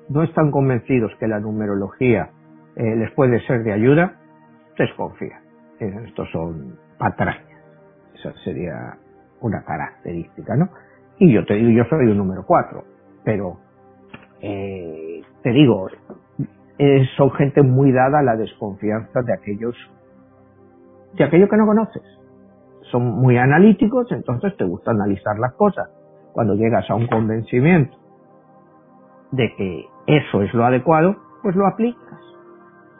[0.08, 2.30] no están convencidos que la numerología
[2.74, 4.16] eh, les puede ser de ayuda,
[4.76, 5.44] desconfían.
[5.78, 7.43] Estos son patrañas.
[8.14, 8.96] Esa sería
[9.40, 10.70] una característica, ¿no?
[11.18, 12.84] Y yo te digo, yo soy un número cuatro,
[13.24, 13.58] pero
[14.40, 15.88] eh, te digo,
[17.16, 19.76] son gente muy dada a la desconfianza de aquellos,
[21.14, 22.02] de aquello que no conoces.
[22.90, 25.88] Son muy analíticos, entonces te gusta analizar las cosas.
[26.32, 27.96] Cuando llegas a un convencimiento
[29.30, 32.20] de que eso es lo adecuado, pues lo aplicas.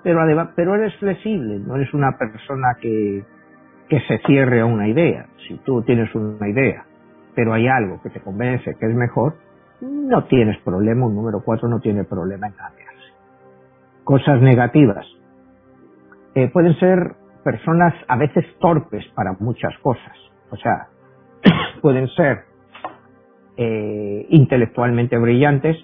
[0.02, 0.20] Pero,
[0.54, 3.24] pero eres flexible, no eres una persona que,
[3.88, 5.26] que se cierre a una idea.
[5.48, 6.84] Si tú tienes una idea,
[7.34, 9.36] pero hay algo que te convence que es mejor,
[9.80, 13.12] no tienes problema, un número 4 no tiene problema en cambiarse.
[14.04, 15.06] Cosas negativas.
[16.34, 20.16] Eh, pueden ser personas a veces torpes para muchas cosas.
[20.50, 20.88] O sea,
[21.82, 22.44] pueden ser
[23.56, 25.76] eh, intelectualmente brillantes,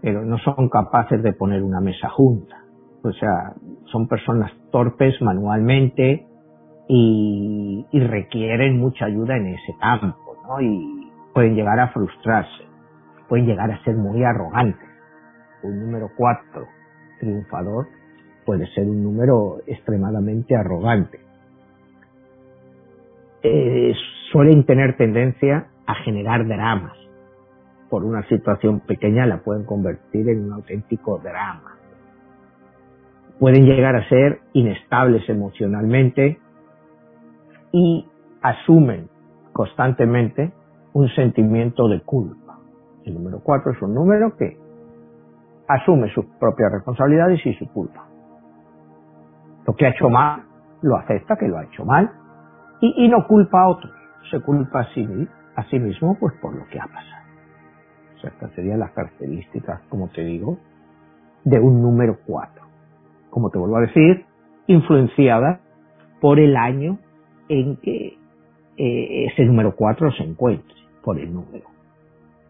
[0.00, 2.56] pero no son capaces de poner una mesa junta.
[3.02, 6.26] O sea, son personas torpes manualmente
[6.88, 10.60] y, requieren mucha ayuda en ese campo, ¿no?
[10.60, 12.64] Y pueden llegar a frustrarse,
[13.28, 14.88] pueden llegar a ser muy arrogantes.
[15.62, 16.66] Un número cuatro
[17.18, 17.88] triunfador
[18.44, 21.18] puede ser un número extremadamente arrogante.
[23.42, 23.92] Eh,
[24.30, 26.96] suelen tener tendencia a generar dramas,
[27.88, 31.76] por una situación pequeña la pueden convertir en un auténtico drama.
[33.38, 36.38] Pueden llegar a ser inestables emocionalmente
[37.76, 38.08] y
[38.40, 39.10] asumen
[39.52, 40.50] constantemente
[40.94, 42.58] un sentimiento de culpa.
[43.04, 44.56] El número cuatro es un número que
[45.68, 48.06] asume sus propias responsabilidades y su culpa.
[49.66, 50.44] Lo que ha hecho mal,
[50.80, 52.10] lo acepta que lo ha hecho mal
[52.80, 53.92] y, no culpa a otros,
[54.30, 55.06] se culpa a sí,
[55.54, 57.26] a sí mismo pues por lo que ha pasado.
[58.22, 60.58] Estas serían las características, como te digo,
[61.44, 62.64] de un número 4.
[63.28, 64.24] Como te vuelvo a decir,
[64.66, 65.60] influenciada
[66.20, 66.98] por el año
[67.48, 68.16] en que
[68.76, 71.64] eh, ese número 4 se encuentre, por el número.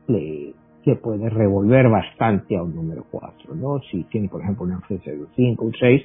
[0.08, 3.80] Le, le puede revolver bastante a un número 4, ¿no?
[3.90, 6.02] Si tiene, por ejemplo, una influencia de un 5, un 6,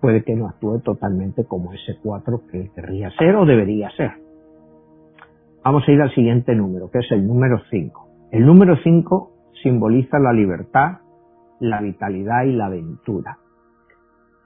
[0.00, 4.12] puede que no actúe totalmente como ese 4 que querría ser o debería ser.
[5.64, 8.08] Vamos a ir al siguiente número, que es el número 5.
[8.32, 9.30] El número 5
[9.62, 10.98] simboliza la libertad,
[11.60, 13.38] la vitalidad y la aventura.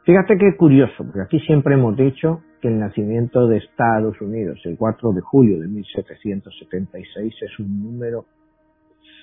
[0.05, 4.77] Fíjate qué curioso, porque aquí siempre hemos dicho que el nacimiento de Estados Unidos, el
[4.77, 8.25] 4 de julio de 1776, es un número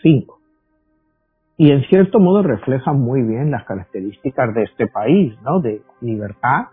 [0.01, 0.39] 5.
[1.57, 5.59] Y en cierto modo refleja muy bien las características de este país, ¿no?
[5.59, 6.67] De libertad,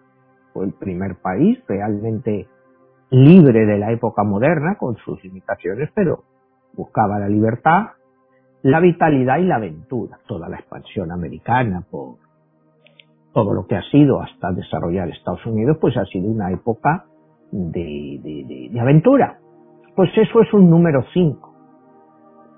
[0.52, 2.48] fue el primer país realmente
[3.10, 6.24] libre de la época moderna, con sus limitaciones, pero
[6.74, 7.88] buscaba la libertad,
[8.62, 10.18] la vitalidad y la aventura.
[10.26, 12.16] Toda la expansión americana por
[13.32, 17.04] todo lo que ha sido hasta desarrollar Estados Unidos, pues ha sido una época
[17.52, 19.38] de, aventura.
[19.94, 21.54] Pues eso es un número 5.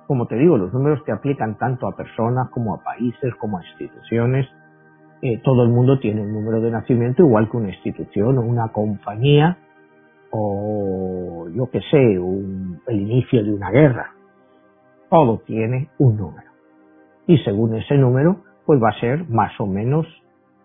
[0.07, 3.63] Como te digo, los números que aplican tanto a personas como a países, como a
[3.65, 4.47] instituciones.
[5.23, 8.69] Eh, todo el mundo tiene un número de nacimiento igual que una institución o una
[8.73, 9.57] compañía
[10.31, 12.15] o yo qué sé,
[12.87, 14.13] el inicio de una guerra.
[15.11, 16.51] Todo tiene un número.
[17.27, 20.07] Y según ese número, pues va a ser más o menos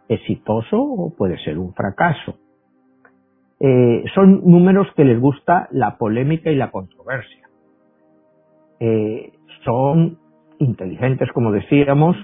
[0.09, 2.35] exitoso o puede ser un fracaso.
[3.59, 7.47] Eh, son números que les gusta la polémica y la controversia.
[8.79, 9.33] Eh,
[9.63, 10.17] son
[10.59, 12.15] inteligentes, como decíamos,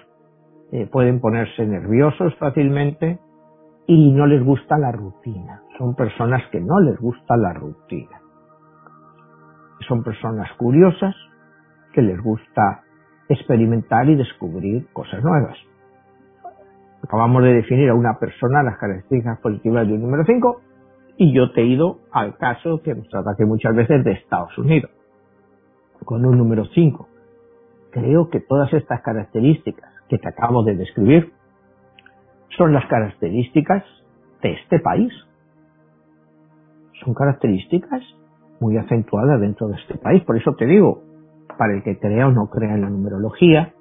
[0.72, 3.20] eh, pueden ponerse nerviosos fácilmente,
[3.88, 5.62] y no les gusta la rutina.
[5.78, 8.22] Son personas que no les gusta la rutina.
[9.88, 11.16] Son personas curiosas
[11.94, 12.84] que les gusta
[13.28, 15.58] experimentar y descubrir cosas nuevas.
[17.04, 20.62] Acabamos de definir a una persona las características positivas de un número 5
[21.18, 24.58] y yo te he ido al caso que nos trata que muchas veces de Estados
[24.58, 24.90] Unidos,
[26.06, 27.08] con un número 5.
[27.92, 31.34] Creo que todas estas características que te acabo de describir
[32.58, 33.84] son las características
[34.42, 35.12] de este país.
[37.04, 38.02] Son características
[38.60, 40.24] muy acentuadas dentro de este país.
[40.24, 41.04] Por eso te digo,
[41.58, 43.74] para el que crea o no crea en la numerología,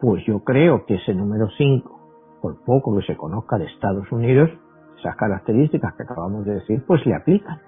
[0.00, 1.97] pues yo creo que ese número 5,
[2.40, 4.50] por poco que se conozca de Estados Unidos,
[4.98, 7.58] esas características que acabamos de decir, pues le aplican.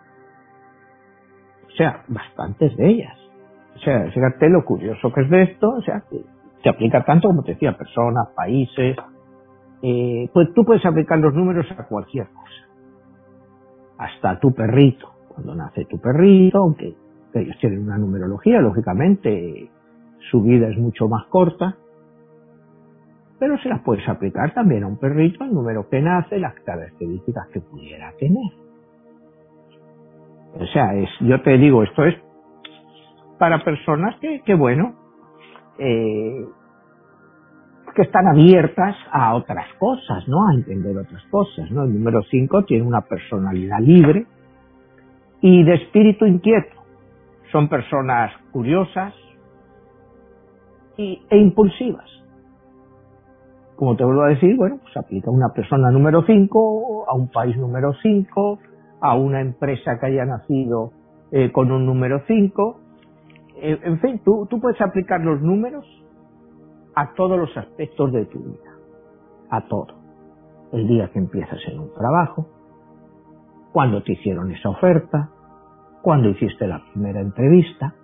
[1.66, 3.16] O sea, bastantes de ellas.
[3.76, 6.02] O sea, fíjate lo curioso que es de esto, o sea,
[6.62, 8.96] se aplica tanto como te decía, personas, países,
[9.82, 12.68] eh, pues tú puedes aplicar los números a cualquier cosa.
[13.98, 15.08] Hasta tu perrito.
[15.28, 16.94] Cuando nace tu perrito, aunque
[17.34, 19.70] ellos tienen una numerología, lógicamente
[20.30, 21.76] su vida es mucho más corta,
[23.40, 27.48] pero se las puedes aplicar también a un perrito, el número que nace, las características
[27.48, 28.52] que pudiera tener.
[30.54, 32.14] O sea, es, yo te digo, esto es
[33.38, 34.94] para personas que, que bueno,
[35.78, 36.44] eh,
[37.94, 40.46] que están abiertas a otras cosas, ¿no?
[40.48, 41.84] A entender otras cosas, ¿no?
[41.84, 44.26] El número 5 tiene una personalidad libre
[45.40, 46.76] y de espíritu inquieto.
[47.52, 49.14] Son personas curiosas
[50.98, 52.19] y, e impulsivas.
[53.80, 57.28] Como te vuelvo a decir, bueno, pues aplica a una persona número 5, a un
[57.28, 58.58] país número 5,
[59.00, 60.90] a una empresa que haya nacido
[61.32, 62.80] eh, con un número 5.
[63.56, 65.86] Eh, en fin, tú, tú puedes aplicar los números
[66.94, 68.70] a todos los aspectos de tu vida,
[69.48, 69.94] a todo.
[70.72, 72.48] El día que empiezas en un trabajo,
[73.72, 75.30] cuando te hicieron esa oferta,
[76.02, 77.94] cuando hiciste la primera entrevista,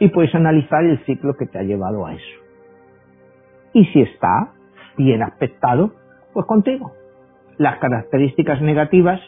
[0.00, 2.40] y puedes analizar el ciclo que te ha llevado a eso.
[3.74, 4.54] Y si está
[4.96, 5.92] bien aspectado,
[6.32, 6.92] pues contigo.
[7.58, 9.20] Las características negativas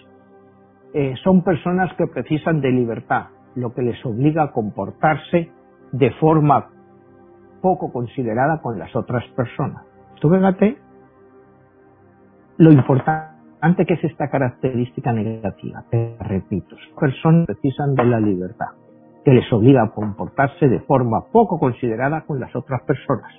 [0.92, 5.50] eh, son personas que precisan de libertad, lo que les obliga a comportarse
[5.92, 6.70] de forma
[7.60, 9.84] poco considerada con las otras personas.
[10.20, 10.76] Tú fíjate
[12.58, 15.84] lo importante que es esta característica negativa.
[15.90, 18.68] Te repito, personas precisan de la libertad,
[19.24, 23.32] que les obliga a comportarse de forma poco considerada con las otras personas.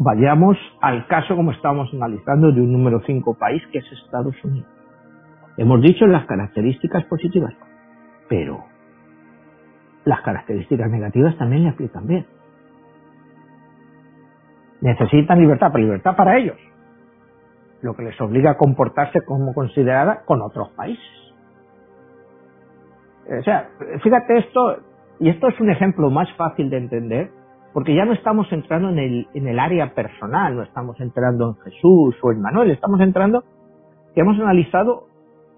[0.00, 4.70] Vayamos al caso como estamos analizando de un número 5 país que es Estados Unidos.
[5.56, 7.52] Hemos dicho las características positivas,
[8.28, 8.64] pero
[10.04, 12.26] las características negativas también le aplican bien.
[14.80, 16.56] Necesitan libertad, pero libertad para ellos,
[17.82, 21.34] lo que les obliga a comportarse como considerada con otros países.
[23.28, 23.68] O sea,
[24.00, 24.78] fíjate esto,
[25.18, 27.30] y esto es un ejemplo más fácil de entender,
[27.78, 31.70] porque ya no estamos entrando en el, en el área personal, no estamos entrando en
[31.70, 33.44] Jesús o en Manuel, estamos entrando
[34.12, 35.04] que hemos analizado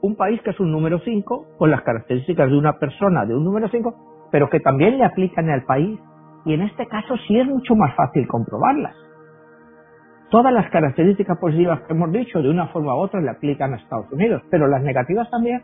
[0.03, 3.43] un país que es un número 5 con las características de una persona de un
[3.43, 5.99] número 5 pero que también le aplican al país
[6.45, 8.95] y en este caso sí es mucho más fácil comprobarlas.
[10.29, 13.79] Todas las características positivas que hemos dicho de una forma u otra le aplican a
[13.79, 15.63] Estados Unidos, pero las negativas también.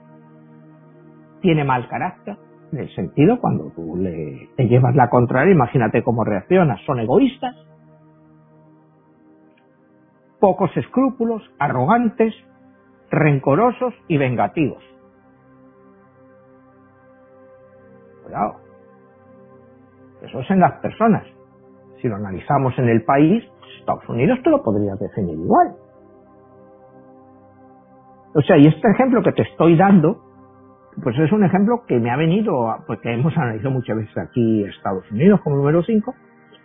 [1.43, 2.39] Tiene mal carácter,
[2.73, 6.81] en el sentido cuando tú le, te llevas la contraria, imagínate cómo reaccionas.
[6.85, 7.55] Son egoístas,
[10.41, 12.35] pocos escrúpulos, arrogantes,
[13.11, 14.83] rencorosos y vengativos.
[20.23, 21.25] Eso es en las personas.
[22.01, 23.45] Si lo analizamos en el país,
[23.79, 25.77] Estados Unidos tú lo podrías definir igual.
[28.35, 30.26] O sea, y este ejemplo que te estoy dando,
[31.03, 35.11] pues es un ejemplo que me ha venido, porque hemos analizado muchas veces aquí Estados
[35.11, 36.15] Unidos como número 5,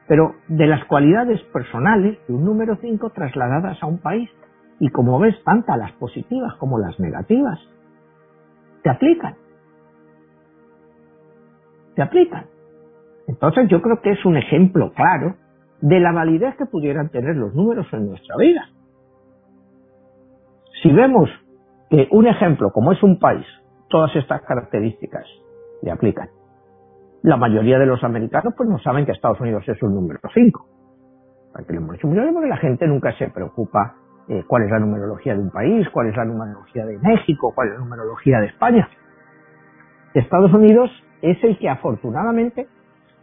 [0.07, 4.29] pero de las cualidades personales de un número 5 trasladadas a un país.
[4.79, 7.59] Y como ves, tanto las positivas como las negativas
[8.83, 9.35] te aplican
[11.95, 12.45] se aplican.
[13.27, 15.35] Entonces yo creo que es un ejemplo claro
[15.81, 18.69] de la validez que pudieran tener los números en nuestra vida.
[20.81, 21.29] Si vemos
[21.89, 23.45] que un ejemplo como es un país,
[23.91, 25.25] todas estas características
[25.83, 26.29] le aplican.
[27.23, 30.65] La mayoría de los americanos pues no saben que Estados Unidos es un número 5.
[31.53, 31.73] Porque
[32.47, 33.95] la gente nunca se preocupa
[34.27, 37.67] eh, cuál es la numerología de un país, cuál es la numerología de México, cuál
[37.67, 38.89] es la numerología de España.
[40.13, 40.89] Estados Unidos
[41.21, 42.67] es el que afortunadamente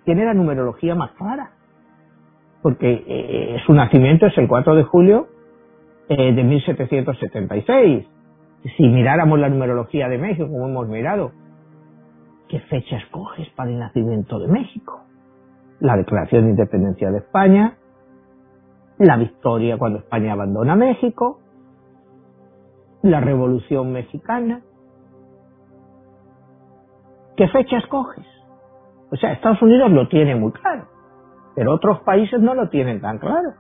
[0.05, 1.51] tiene la numerología más clara,
[2.63, 5.29] porque eh, su nacimiento es el 4 de julio
[6.09, 8.07] eh, de 1776.
[8.77, 11.33] Si miráramos la numerología de México, como hemos mirado,
[12.49, 15.05] ¿qué fecha escoges para el nacimiento de México?
[15.81, 17.77] La declaración de independencia de España,
[18.99, 21.41] la victoria cuando España abandona México,
[23.03, 24.63] la revolución mexicana,
[27.39, 28.27] ¿Qué fecha escoges?
[29.13, 30.89] O sea, Estados Unidos lo tiene muy claro,
[31.55, 33.55] pero otros países no lo tienen tan claro.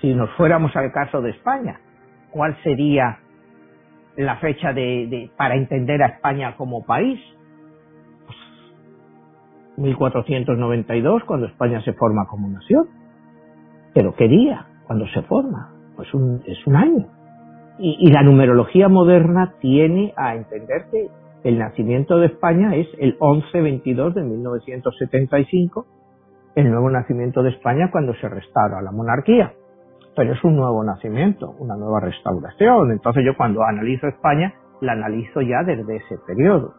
[0.00, 1.80] Si nos fuéramos al caso de España,
[2.30, 3.18] ¿cuál sería
[4.16, 7.20] la fecha de, para entender a España como país?
[9.76, 12.88] 1492, pues, cuando España se forma como nación.
[13.94, 14.66] Pero ¿qué día?
[14.86, 15.72] Cuando se forma.
[15.96, 17.06] pues un, es un año.
[17.78, 21.08] Y, y la numerología moderna tiene a entender que
[21.44, 25.86] el nacimiento de España es el 11-22 de 1975,
[26.56, 29.52] el nuevo nacimiento de España cuando se restaura la monarquía.
[30.18, 32.90] Pero es un nuevo nacimiento, una nueva restauración.
[32.90, 36.74] Entonces yo cuando analizo España, la analizo ya desde ese periodo.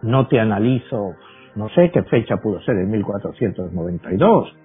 [0.00, 1.12] No te analizo,
[1.56, 4.56] no sé qué fecha pudo ser, en 1492,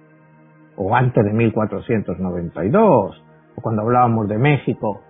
[0.76, 3.24] o antes de 1492,
[3.54, 5.02] o cuando hablábamos de México,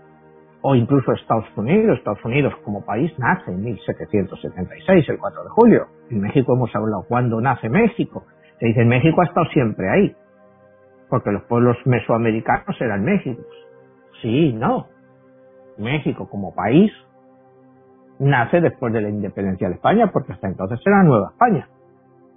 [0.62, 1.98] o incluso Estados Unidos.
[1.98, 5.86] Estados Unidos como país nace en 1776, el 4 de julio.
[6.10, 8.24] En México hemos hablado cuándo nace México.
[8.58, 10.16] Se dice, México ha estado siempre ahí,
[11.08, 13.42] porque los pueblos mesoamericanos eran México.
[14.22, 14.88] Sí, no.
[15.78, 16.92] México como país
[18.18, 21.68] nace después de la independencia de España, porque hasta entonces era Nueva España.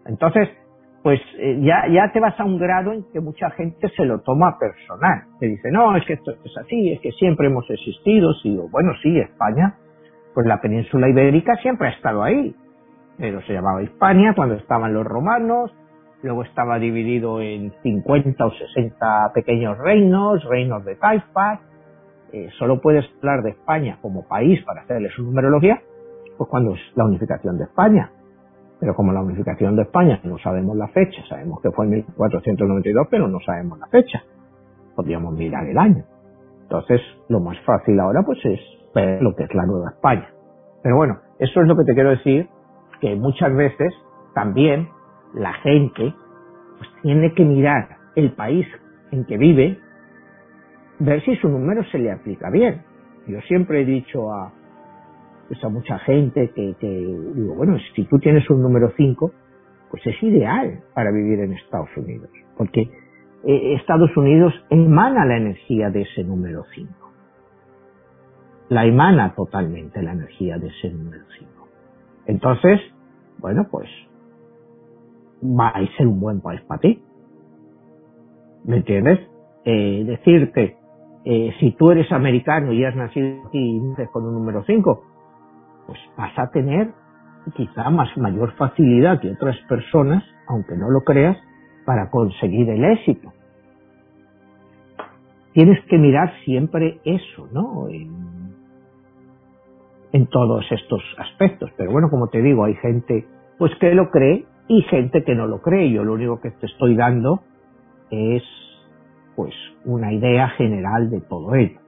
[0.05, 0.49] Entonces,
[1.03, 4.19] pues eh, ya, ya te vas a un grado en que mucha gente se lo
[4.21, 5.23] toma personal.
[5.39, 8.33] Te dice, no, es que esto es así, es que siempre hemos existido.
[8.43, 9.75] Digo, bueno, sí, España,
[10.33, 12.53] pues la península ibérica siempre ha estado ahí.
[13.17, 15.71] Pero se llamaba España cuando estaban los romanos,
[16.21, 21.59] luego estaba dividido en 50 o 60 pequeños reinos, reinos de taifas.
[22.31, 25.81] Eh, solo puedes hablar de España como país para hacerle su numerología,
[26.37, 28.11] pues cuando es la unificación de España
[28.79, 33.07] pero como la unificación de España no sabemos la fecha, sabemos que fue en 1492,
[33.11, 34.23] pero no sabemos la fecha.
[34.95, 36.05] Podríamos mirar el año.
[36.61, 38.59] Entonces, lo más fácil ahora pues es
[38.95, 40.29] ver lo que es la Nueva España.
[40.81, 42.47] Pero bueno, eso es lo que te quiero decir,
[43.01, 43.93] que muchas veces
[44.33, 44.87] también
[45.33, 46.13] la gente
[46.77, 48.67] pues tiene que mirar el país
[49.11, 49.79] en que vive,
[50.99, 52.83] ver si su número se le aplica bien.
[53.27, 54.51] Yo siempre he dicho a,
[55.47, 59.31] pues a mucha gente que, digo, bueno, si tú tienes un número 5,
[59.91, 62.81] pues es ideal para vivir en Estados Unidos, porque
[63.43, 66.93] eh, Estados Unidos emana la energía de ese número 5.
[68.69, 71.67] La emana totalmente la energía de ese número 5.
[72.27, 72.79] Entonces,
[73.39, 73.89] bueno, pues
[75.43, 77.01] va a ser un buen país para ti.
[78.65, 79.19] ¿Me entiendes?
[79.65, 80.77] Eh, decirte,
[81.25, 85.03] eh, si tú eres americano y has nacido aquí y naces con un número 5,
[85.87, 86.91] pues vas a tener
[87.55, 91.37] quizá más mayor facilidad que otras personas, aunque no lo creas,
[91.85, 93.33] para conseguir el éxito.
[95.53, 97.87] Tienes que mirar siempre eso, ¿no?
[97.89, 98.27] En,
[100.27, 101.71] todos estos aspectos.
[101.75, 103.25] Pero bueno, como te digo, hay gente
[103.57, 105.91] pues que lo cree y gente que no lo cree.
[105.91, 107.41] Yo lo único que te estoy dando
[108.09, 108.43] es
[109.35, 109.53] pues
[109.83, 111.79] una idea general de todo ello.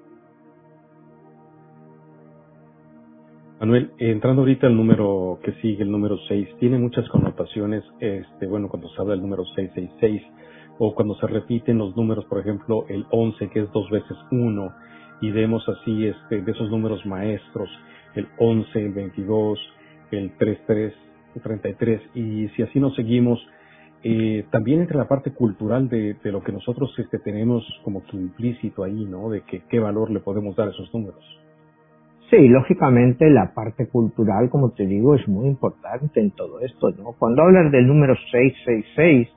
[3.59, 8.67] Manuel, entrando ahorita al número que sigue, el número 6, tiene muchas connotaciones, este, bueno,
[8.69, 10.23] cuando se habla del número 666,
[10.79, 14.73] o cuando se repiten los números, por ejemplo, el 11, que es dos veces 1,
[15.21, 17.69] y vemos así este, de esos números maestros,
[18.15, 19.59] el 11, el 22,
[20.09, 23.39] el 33, el 33, y si así nos seguimos,
[24.03, 28.17] eh, también entre la parte cultural de, de lo que nosotros este, tenemos como que
[28.17, 29.29] implícito ahí, ¿no?
[29.29, 31.23] De que qué valor le podemos dar a esos números.
[32.31, 37.13] Sí, lógicamente la parte cultural, como te digo, es muy importante en todo esto, ¿no?
[37.19, 39.27] Cuando hablas del número 666,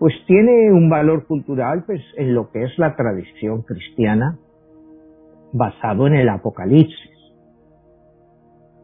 [0.00, 4.38] pues tiene un valor cultural pues en lo que es la tradición cristiana
[5.52, 7.10] basado en el Apocalipsis.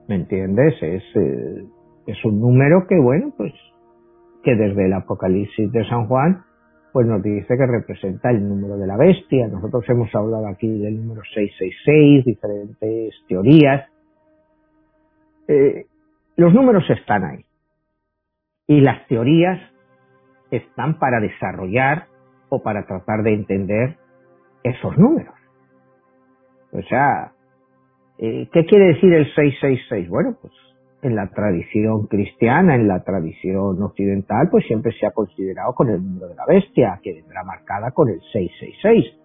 [0.09, 0.75] ¿Me entiendes?
[0.81, 1.65] Es, eh,
[2.07, 3.53] es un número que, bueno, pues
[4.43, 6.45] que desde el Apocalipsis de San Juan
[6.97, 9.49] pues nos dice que representa el número de la bestia.
[9.49, 13.91] Nosotros hemos hablado aquí del número 666, diferentes teorías.
[15.47, 15.85] Eh,
[16.37, 17.45] los números están ahí.
[18.67, 19.61] Y las teorías
[20.51, 22.07] están para desarrollar
[22.49, 23.99] o para tratar de entender
[24.63, 25.35] esos números.
[26.73, 27.33] O sea,
[28.17, 30.09] eh, ¿qué quiere decir el 666?
[30.09, 30.55] Bueno, pues
[31.07, 36.03] en la tradición cristiana, en la tradición occidental, pues siempre se ha considerado con el
[36.03, 39.21] número de la bestia, que vendrá marcada con el 666.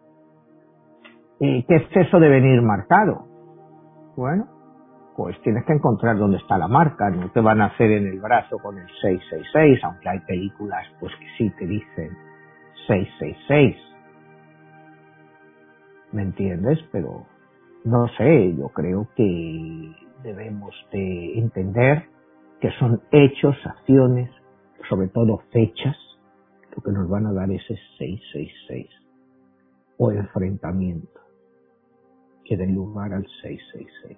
[1.39, 3.25] ¿Y qué es eso de venir marcado?
[4.15, 4.47] Bueno,
[5.17, 8.19] pues tienes que encontrar dónde está la marca, no te van a hacer en el
[8.19, 12.11] brazo con el 666, aunque hay películas pues que sí te dicen
[12.87, 13.75] 666.
[16.11, 16.77] ¿Me entiendes?
[16.91, 17.25] Pero
[17.85, 19.91] no sé, yo creo que
[20.23, 22.07] debemos de entender
[22.59, 24.29] que son hechos, acciones,
[24.89, 25.97] sobre todo fechas,
[26.75, 28.87] lo que nos van a dar ese 666
[29.97, 31.19] o enfrentamiento
[32.45, 34.17] que den lugar al 666.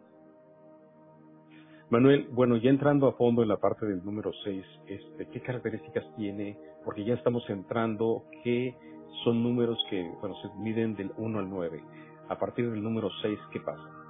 [1.89, 6.03] Manuel, bueno, ya entrando a fondo en la parte del número 6, este, ¿qué características
[6.15, 6.57] tiene?
[6.83, 8.75] Porque ya estamos entrando qué
[9.23, 11.83] son números que, bueno, se miden del 1 al 9.
[12.29, 14.02] A partir del número 6, ¿qué pasa?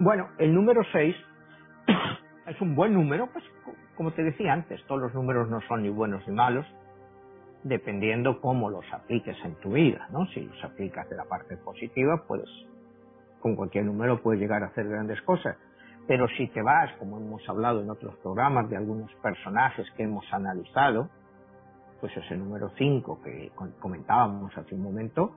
[0.00, 1.16] Bueno, el número 6
[2.46, 3.44] es un buen número, pues
[3.96, 6.64] como te decía antes, todos los números no son ni buenos ni malos,
[7.64, 10.24] dependiendo cómo los apliques en tu vida, ¿no?
[10.26, 12.44] Si los aplicas de la parte positiva, pues
[13.40, 15.56] con cualquier número puedes llegar a hacer grandes cosas.
[16.06, 20.24] Pero si te vas, como hemos hablado en otros programas de algunos personajes que hemos
[20.32, 21.08] analizado,
[22.00, 25.36] pues ese número 5 que comentábamos hace un momento,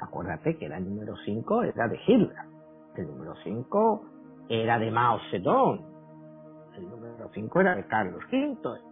[0.00, 2.49] acuérdate que el número 5 era de Hitler,
[2.96, 4.04] el número 5
[4.48, 5.80] era de Mao Zedong,
[6.76, 8.90] el número 5 era de Carlos V.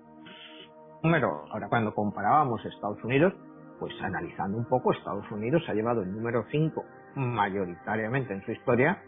[1.50, 3.32] Ahora cuando comparábamos Estados Unidos,
[3.78, 6.84] pues analizando un poco, Estados Unidos ha llevado el número 5
[7.14, 9.02] mayoritariamente en su historia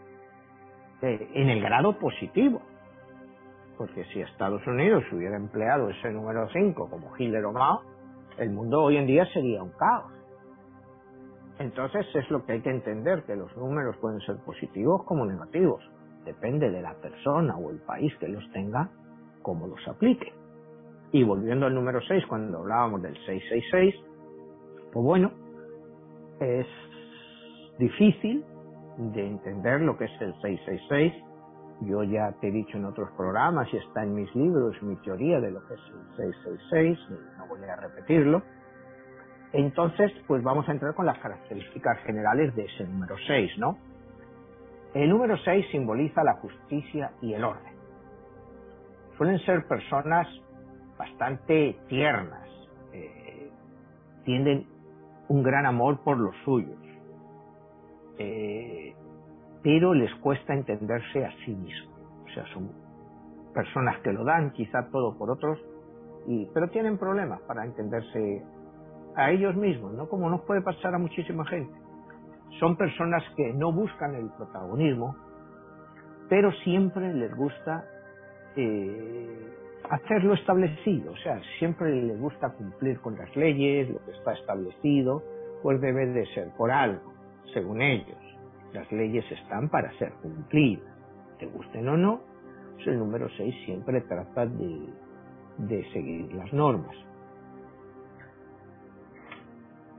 [1.01, 2.61] eh, en el grado positivo.
[3.77, 7.81] Porque si Estados Unidos hubiera empleado ese número 5 como Hitler o Mao,
[8.37, 10.13] el mundo hoy en día sería un caos.
[11.61, 15.79] Entonces es lo que hay que entender, que los números pueden ser positivos como negativos.
[16.25, 18.89] Depende de la persona o el país que los tenga,
[19.43, 20.33] cómo los aplique.
[21.11, 23.95] Y volviendo al número 6, cuando hablábamos del 666,
[24.91, 25.31] pues bueno,
[26.39, 26.65] es
[27.77, 28.43] difícil
[28.97, 31.13] de entender lo que es el 666.
[31.81, 35.39] Yo ya te he dicho en otros programas y está en mis libros mi teoría
[35.39, 35.81] de lo que es
[36.17, 36.99] el 666,
[37.37, 38.41] no voy a repetirlo.
[39.53, 43.77] Entonces, pues vamos a entrar con las características generales de ese número 6, ¿no?
[44.93, 47.73] El número 6 simboliza la justicia y el orden.
[49.17, 50.27] Suelen ser personas
[50.97, 52.47] bastante tiernas,
[52.93, 53.49] eh,
[54.23, 54.67] tienden
[55.27, 56.79] un gran amor por los suyos,
[58.17, 58.93] eh,
[59.63, 61.99] pero les cuesta entenderse a sí mismos.
[62.25, 62.71] O sea, son
[63.53, 65.59] personas que lo dan quizá todo por otros,
[66.27, 68.43] y, pero tienen problemas para entenderse
[69.15, 70.07] a ellos mismos, ¿no?
[70.07, 71.73] Como nos puede pasar a muchísima gente.
[72.59, 75.15] Son personas que no buscan el protagonismo,
[76.29, 77.85] pero siempre les gusta
[78.55, 79.53] eh,
[79.89, 84.33] hacer lo establecido, o sea, siempre les gusta cumplir con las leyes, lo que está
[84.33, 85.23] establecido,
[85.63, 87.11] pues debe de ser por algo
[87.53, 88.17] según ellos.
[88.73, 90.95] Las leyes están para ser cumplidas,
[91.39, 92.21] te gusten o no.
[92.75, 94.89] Pues el número 6 siempre trata de,
[95.57, 96.95] de seguir las normas.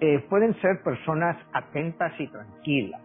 [0.04, 3.00] Eh, pueden ser personas atentas y tranquilas.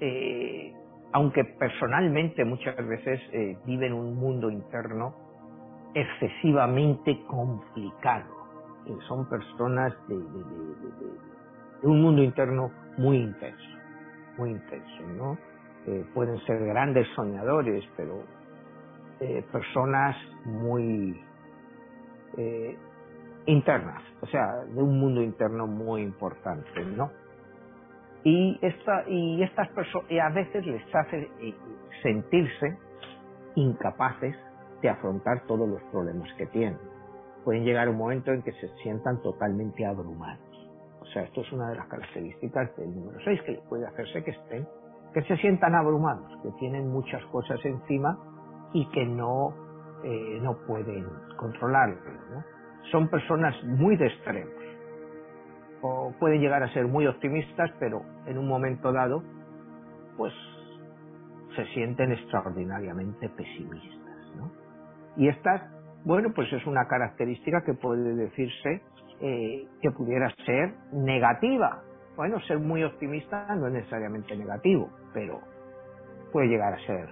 [0.00, 0.74] Eh,
[1.12, 5.14] aunque personalmente muchas veces eh, viven un mundo interno
[5.94, 8.36] excesivamente complicado.
[9.06, 10.16] son personas de,
[11.84, 13.70] un mundo interno muy intenso,
[14.36, 15.38] muy intenso, ¿no?
[16.12, 18.24] Pueden ser grandes soñadores, pero
[19.52, 21.20] personas muy
[23.48, 27.10] internas, o sea, de un mundo interno muy importante, ¿no?
[28.24, 31.30] Y, esta, y estas personas, a veces les hace
[32.02, 32.76] sentirse
[33.54, 34.36] incapaces
[34.82, 36.78] de afrontar todos los problemas que tienen.
[37.44, 40.48] Pueden llegar un momento en que se sientan totalmente abrumados
[41.08, 44.32] o sea, esto es una de las características del número 6, que puede hacerse que
[44.32, 44.68] estén,
[45.14, 48.18] que se sientan abrumados, que tienen muchas cosas encima
[48.74, 49.54] y que no,
[50.04, 51.06] eh, no pueden
[51.38, 51.96] controlarlo.
[52.90, 54.54] Son personas muy de extremos.
[55.82, 59.22] O pueden llegar a ser muy optimistas, pero en un momento dado,
[60.16, 60.32] pues
[61.54, 64.34] se sienten extraordinariamente pesimistas.
[64.36, 64.50] ¿no?
[65.16, 65.70] Y esta,
[66.04, 68.82] bueno, pues es una característica que puede decirse
[69.20, 71.82] eh, que pudiera ser negativa.
[72.16, 75.40] Bueno, ser muy optimista no es necesariamente negativo, pero
[76.32, 77.08] puede llegar a ser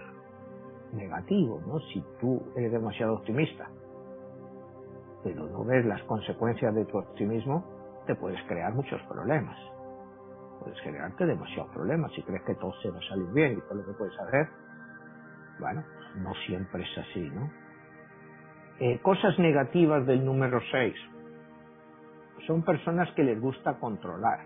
[0.93, 1.79] negativo, ¿no?
[1.93, 3.69] Si tú eres demasiado optimista,
[5.27, 7.65] pero no ves las consecuencias de tu optimismo,
[8.07, 9.59] te puedes crear muchos problemas.
[10.61, 13.75] Puedes crearte demasiados problemas si crees que todo se va a salir bien y todo
[13.75, 14.49] lo que puedes hacer.
[15.59, 15.83] Bueno,
[16.19, 17.51] no siempre es así, ¿no?
[18.79, 20.95] Eh, cosas negativas del número 6
[22.47, 24.45] son personas que les gusta controlar.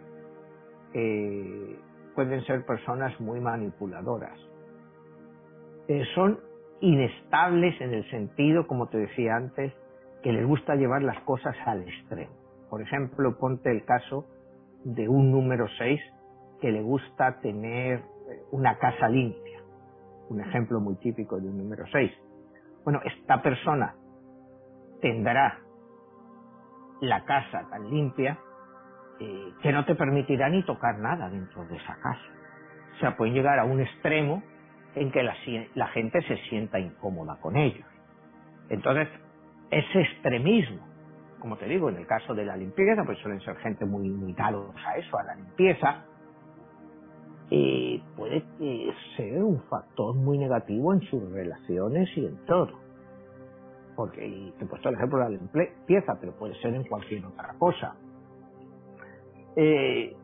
[0.95, 1.79] Eh,
[2.15, 4.39] pueden ser personas muy manipuladoras.
[5.89, 6.41] Eh, son
[6.81, 9.75] inestables en el sentido, como te decía antes,
[10.23, 12.33] que les gusta llevar las cosas al extremo.
[12.69, 14.27] Por ejemplo, ponte el caso
[14.85, 16.01] de un número 6
[16.61, 19.61] que le gusta tener eh, una casa limpia.
[20.29, 22.13] Un ejemplo muy típico de un número 6.
[22.85, 23.95] Bueno, esta persona
[25.01, 25.59] tendrá
[27.01, 28.39] la casa tan limpia
[29.19, 32.41] eh, que no te permitirá ni tocar nada dentro de esa casa.
[32.97, 34.43] O sea, pueden llegar a un extremo
[34.95, 35.35] en que la,
[35.75, 37.87] la gente se sienta incómoda con ellos.
[38.69, 39.09] Entonces,
[39.71, 40.91] ese extremismo
[41.41, 44.75] como te digo, en el caso de la limpieza, pues suelen ser gente muy, dados
[44.87, 46.05] a eso, a la limpieza,
[47.51, 48.45] eh, puede
[49.17, 52.79] ser un factor muy negativo en sus relaciones y en todo.
[53.97, 57.55] Porque, te he puesto el ejemplo de la limpieza, pero puede ser en cualquier otra
[57.59, 57.97] cosa.
[59.57, 60.15] Eh,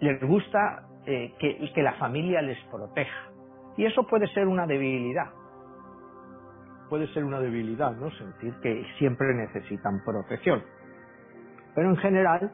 [0.00, 3.30] les gusta eh, que la familia les proteja.
[3.76, 5.30] Y eso puede ser una debilidad.
[6.94, 8.08] Puede ser una debilidad, ¿no?
[8.12, 10.62] Sentir que siempre necesitan protección.
[11.74, 12.52] Pero en general,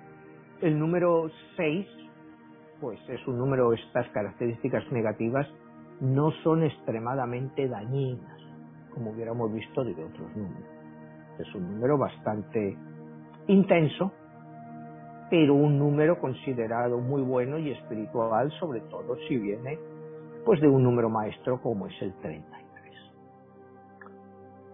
[0.62, 1.86] el número 6
[2.80, 5.46] pues es un número, estas características negativas
[6.00, 8.40] no son extremadamente dañinas,
[8.94, 10.70] como hubiéramos visto de otros números.
[11.38, 12.78] Es un número bastante
[13.46, 14.10] intenso,
[15.28, 19.78] pero un número considerado muy bueno y espiritual, sobre todo si viene
[20.46, 22.59] pues de un número maestro como es el 33.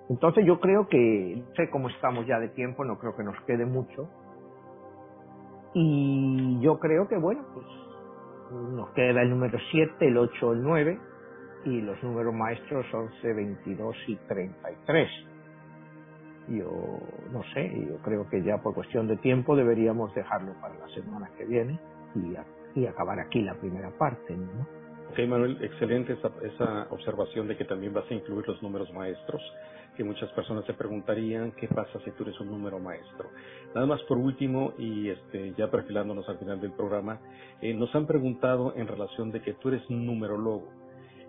[0.09, 3.67] Entonces yo creo que, sé cómo estamos ya de tiempo, no creo que nos quede
[3.67, 4.09] mucho.
[5.75, 7.67] Y yo creo que, bueno, pues
[8.53, 11.01] nos queda el número 7, el 8, el 9
[11.65, 15.11] y los números maestros 11, 22 y 33.
[16.49, 16.71] Yo
[17.33, 21.29] no sé, yo creo que ya por cuestión de tiempo deberíamos dejarlo para la semana
[21.37, 21.81] que viene
[22.15, 24.37] y, y acabar aquí la primera parte.
[24.37, 24.65] ¿no?
[25.11, 29.43] Ok, Manuel, excelente esa, esa observación de que también vas a incluir los números maestros
[29.97, 33.31] que muchas personas se preguntarían qué pasa si tú eres un número maestro.
[33.75, 37.21] Nada más por último, y este, ya perfilándonos al final del programa,
[37.61, 40.69] eh, nos han preguntado en relación de que tú eres numerólogo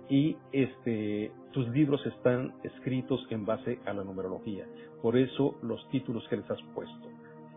[0.10, 4.66] y este, tus libros están escritos en base a la numerología.
[5.02, 7.10] Por eso los títulos que les has puesto.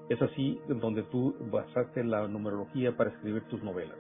[0.08, 3.96] Es así donde tú basaste la numerología para escribir tus novelas.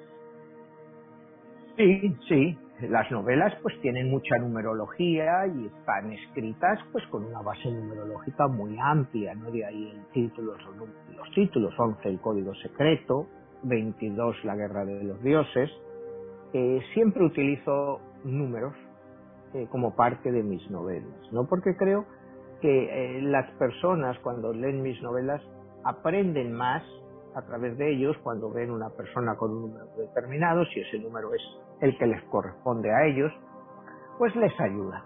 [1.76, 2.58] Sí, sí,
[2.88, 8.76] las novelas pues tienen mucha numerología y están escritas pues con una base numerológica muy
[8.80, 9.50] amplia, ¿no?
[9.50, 10.54] De ahí el título,
[11.16, 13.26] los títulos, 11 el código secreto,
[13.64, 15.70] 22 la guerra de los dioses.
[16.52, 18.74] Eh, siempre utilizo números
[19.54, 21.46] eh, como parte de mis novelas, ¿no?
[21.46, 22.06] Porque creo
[22.60, 25.42] que eh, las personas cuando leen mis novelas
[25.84, 26.82] aprenden más
[27.34, 31.32] a través de ellos cuando ven una persona con un número determinado, si ese número
[31.34, 31.42] es
[31.80, 33.32] el que les corresponde a ellos,
[34.18, 35.04] pues les ayuda.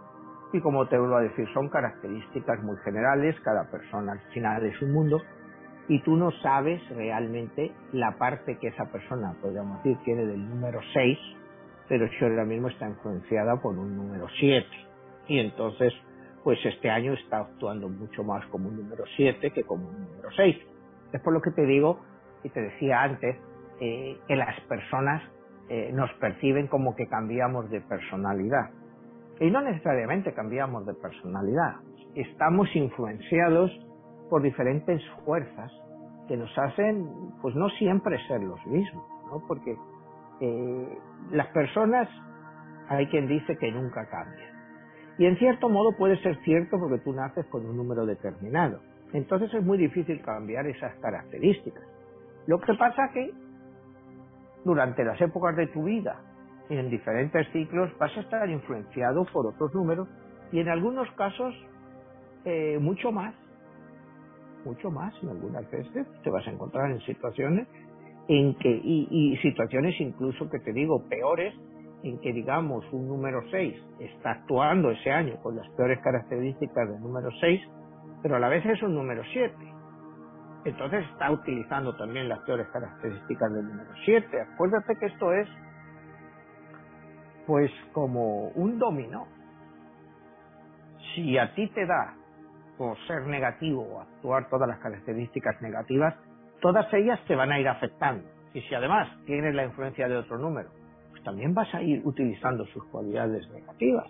[0.52, 4.80] Y como te vuelvo a decir, son características muy generales, cada persona al final es
[4.82, 5.20] un mundo,
[5.88, 10.80] y tú no sabes realmente la parte que esa persona, podríamos decir, tiene del número
[10.92, 11.18] 6,
[11.88, 14.66] pero si ahora mismo está influenciada por un número 7.
[15.28, 15.92] Y entonces,
[16.42, 20.30] pues este año está actuando mucho más como un número 7 que como un número
[20.34, 20.56] 6.
[21.12, 22.00] Es por lo que te digo
[22.42, 23.36] y te decía antes,
[23.80, 25.22] eh, que las personas
[25.68, 28.70] eh, nos perciben como que cambiamos de personalidad.
[29.40, 31.76] Y no necesariamente cambiamos de personalidad.
[32.14, 33.70] Estamos influenciados
[34.30, 35.72] por diferentes fuerzas
[36.28, 37.08] que nos hacen,
[37.42, 39.42] pues no siempre ser los mismos, ¿no?
[39.46, 39.76] Porque
[40.40, 40.98] eh,
[41.30, 42.08] las personas,
[42.88, 44.54] hay quien dice que nunca cambian.
[45.18, 48.80] Y en cierto modo puede ser cierto porque tú naces con un número determinado.
[49.12, 51.84] Entonces es muy difícil cambiar esas características.
[52.46, 53.32] Lo que pasa que
[54.64, 56.20] durante las épocas de tu vida,
[56.68, 60.08] en diferentes ciclos, vas a estar influenciado por otros números
[60.50, 61.54] y en algunos casos
[62.44, 63.34] eh, mucho más,
[64.64, 67.68] mucho más, en algunas veces te vas a encontrar en situaciones
[68.28, 71.54] en que, y, y situaciones incluso que te digo peores,
[72.02, 77.00] en que digamos un número 6 está actuando ese año con las peores características del
[77.00, 77.60] número 6,
[78.22, 79.73] pero a la vez es un número 7
[80.64, 84.40] entonces está utilizando también las peores características del número 7.
[84.54, 85.48] Acuérdate que esto es
[87.46, 89.26] pues como un dominó.
[91.14, 92.14] Si a ti te da
[92.78, 96.14] por ser negativo o actuar todas las características negativas,
[96.60, 98.26] todas ellas te van a ir afectando.
[98.54, 100.70] Y si además tienes la influencia de otro número,
[101.10, 104.06] pues también vas a ir utilizando sus cualidades negativas.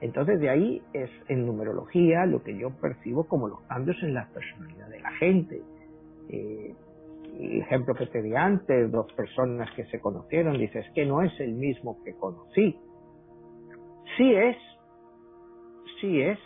[0.00, 4.28] Entonces de ahí es en numerología lo que yo percibo como los cambios en la
[4.28, 5.60] personalidad de la gente
[6.28, 6.74] eh,
[7.38, 11.54] ejemplo que te di antes, dos personas que se conocieron, dices que no es el
[11.54, 12.78] mismo que conocí.
[14.16, 14.56] Sí es,
[16.00, 16.38] sí es.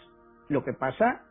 [0.48, 1.22] Lo que pasa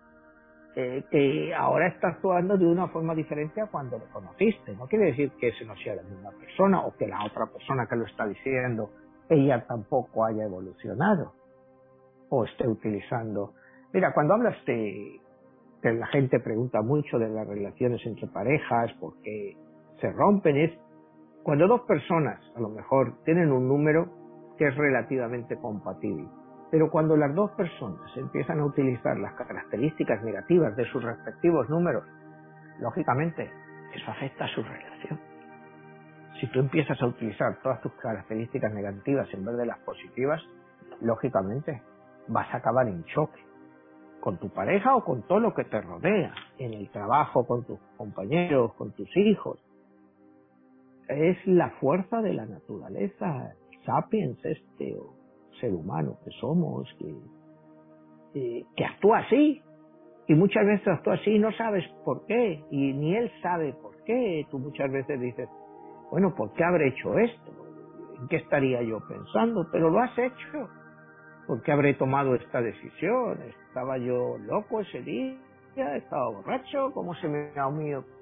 [0.76, 4.74] eh, que ahora está actuando de una forma diferente a cuando lo conociste.
[4.74, 7.86] No quiere decir que ese no sea la misma persona o que la otra persona
[7.88, 8.90] que lo está diciendo,
[9.30, 11.34] ella tampoco haya evolucionado
[12.30, 13.54] o esté utilizando.
[13.92, 15.20] Mira, cuando hablas de,
[15.84, 19.58] la gente pregunta mucho de las relaciones entre parejas, porque
[20.00, 20.72] se rompen, es
[21.44, 24.08] cuando dos personas a lo mejor tienen un número
[24.58, 26.28] que es relativamente compatible.
[26.70, 32.04] Pero cuando las dos personas empiezan a utilizar las características negativas de sus respectivos números,
[32.80, 33.50] lógicamente
[33.94, 35.20] eso afecta a su relación.
[36.40, 40.42] Si tú empiezas a utilizar todas tus características negativas en vez de las positivas,
[41.02, 41.82] lógicamente
[42.28, 43.51] vas a acabar en choque
[44.22, 47.80] con tu pareja o con todo lo que te rodea, en el trabajo, con tus
[47.98, 49.60] compañeros, con tus hijos.
[51.10, 53.54] Es la fuerza de la naturaleza,
[53.86, 55.16] sapiens este, o
[55.60, 56.88] ser humano que somos,
[58.34, 59.62] que, que actúa así.
[60.28, 64.02] Y muchas veces actúa así y no sabes por qué, y ni él sabe por
[64.06, 64.46] qué.
[64.50, 65.50] Tú muchas veces dices,
[66.10, 67.52] bueno, ¿por qué habré hecho esto?
[68.22, 69.68] ¿En qué estaría yo pensando?
[69.72, 70.70] Pero lo has hecho
[71.52, 73.38] ¿Por qué habré tomado esta decisión?
[73.68, 75.36] ¿Estaba yo loco ese día?
[75.98, 76.94] ¿Estaba borracho?
[76.94, 77.52] ¿Cómo se me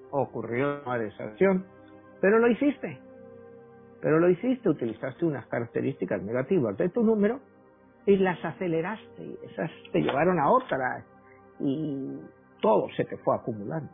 [0.10, 1.64] ocurrió tomar esa acción?
[2.22, 3.00] Pero lo hiciste.
[4.02, 7.40] Pero lo hiciste, utilizaste unas características negativas de tu número
[8.08, 9.38] y las aceleraste.
[9.44, 11.06] Esas te llevaron a otras
[11.60, 12.18] y
[12.64, 13.92] todo se te fue acumulando.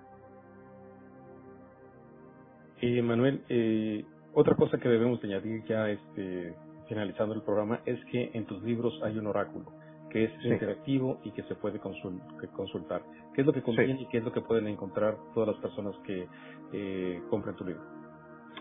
[2.79, 6.55] Y Manuel, eh, otra cosa que debemos añadir ya este,
[6.87, 9.71] finalizando el programa, es que en tus libros hay un oráculo
[10.09, 13.01] que es interactivo y que se puede consultar.
[13.33, 15.93] ¿Qué es lo que contiene y qué es lo que pueden encontrar todas las personas
[16.05, 16.25] que
[16.71, 17.83] eh, compren tu libro?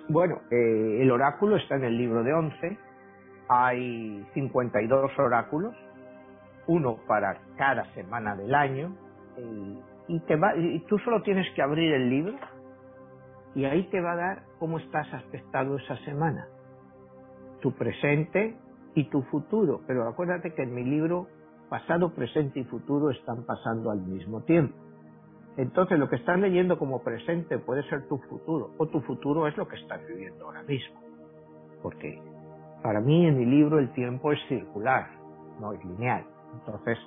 [0.09, 2.79] Bueno, eh, el oráculo está en el libro de 11.
[3.49, 5.77] Hay 52 oráculos,
[6.67, 8.97] uno para cada semana del año.
[10.09, 12.35] y, te va, y tú solo tienes que abrir el libro
[13.55, 16.49] y ahí te va a dar cómo estás aspectado esa semana
[17.65, 18.55] tu presente
[18.95, 19.81] y tu futuro.
[19.87, 21.29] Pero acuérdate que en mi libro
[21.71, 24.77] pasado, presente y futuro están pasando al mismo tiempo.
[25.57, 29.57] Entonces lo que estás leyendo como presente puede ser tu futuro o tu futuro es
[29.57, 31.01] lo que estás viviendo ahora mismo.
[31.83, 32.21] Porque
[32.83, 35.09] para mí en mi libro el tiempo es circular,
[35.59, 36.27] no es lineal.
[36.53, 36.99] Entonces,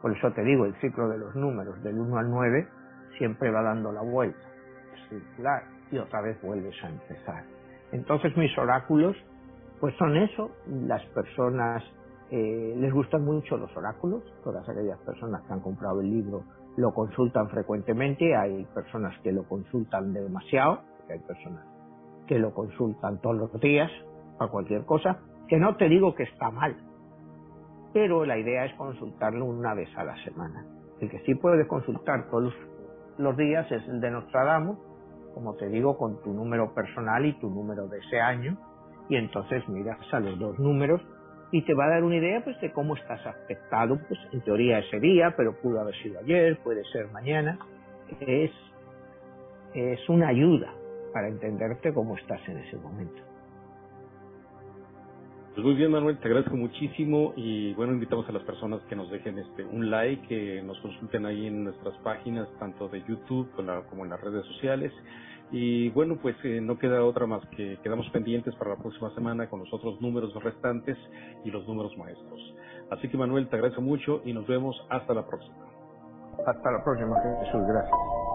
[0.00, 2.68] por eso te digo, el ciclo de los números del 1 al 9
[3.16, 4.44] siempre va dando la vuelta,
[4.92, 7.44] es circular y otra vez vuelves a empezar.
[7.92, 9.14] Entonces mis oráculos
[9.82, 11.82] pues son eso, las personas
[12.30, 16.44] eh, les gustan mucho los oráculos, todas aquellas personas que han comprado el libro
[16.76, 21.66] lo consultan frecuentemente, hay personas que lo consultan demasiado, hay personas
[22.28, 23.90] que lo consultan todos los días
[24.38, 25.18] para cualquier cosa,
[25.48, 26.76] que no te digo que está mal,
[27.92, 30.64] pero la idea es consultarlo una vez a la semana.
[31.00, 32.54] El que sí puede consultar todos
[33.18, 34.78] los días es el de Nostradamus,
[35.34, 38.56] como te digo, con tu número personal y tu número de ese año,
[39.08, 41.00] y entonces miras a los dos números
[41.52, 44.78] y te va a dar una idea pues de cómo estás afectado, pues en teoría
[44.78, 47.58] ese día, pero pudo haber sido ayer, puede ser mañana.
[48.20, 48.50] Es,
[49.74, 50.72] es una ayuda
[51.12, 53.22] para entenderte cómo estás en ese momento.
[55.54, 59.10] Pues muy bien, Manuel, te agradezco muchísimo y bueno, invitamos a las personas que nos
[59.10, 63.50] dejen este un like, que nos consulten ahí en nuestras páginas, tanto de YouTube
[63.90, 64.90] como en las redes sociales.
[65.52, 69.48] Y bueno, pues eh, no queda otra más que quedamos pendientes para la próxima semana
[69.48, 70.96] con los otros números restantes
[71.44, 72.54] y los números maestros.
[72.90, 75.56] Así que Manuel, te agradezco mucho y nos vemos hasta la próxima.
[76.46, 77.60] Hasta la próxima, Jesús.
[77.68, 78.31] Gracias.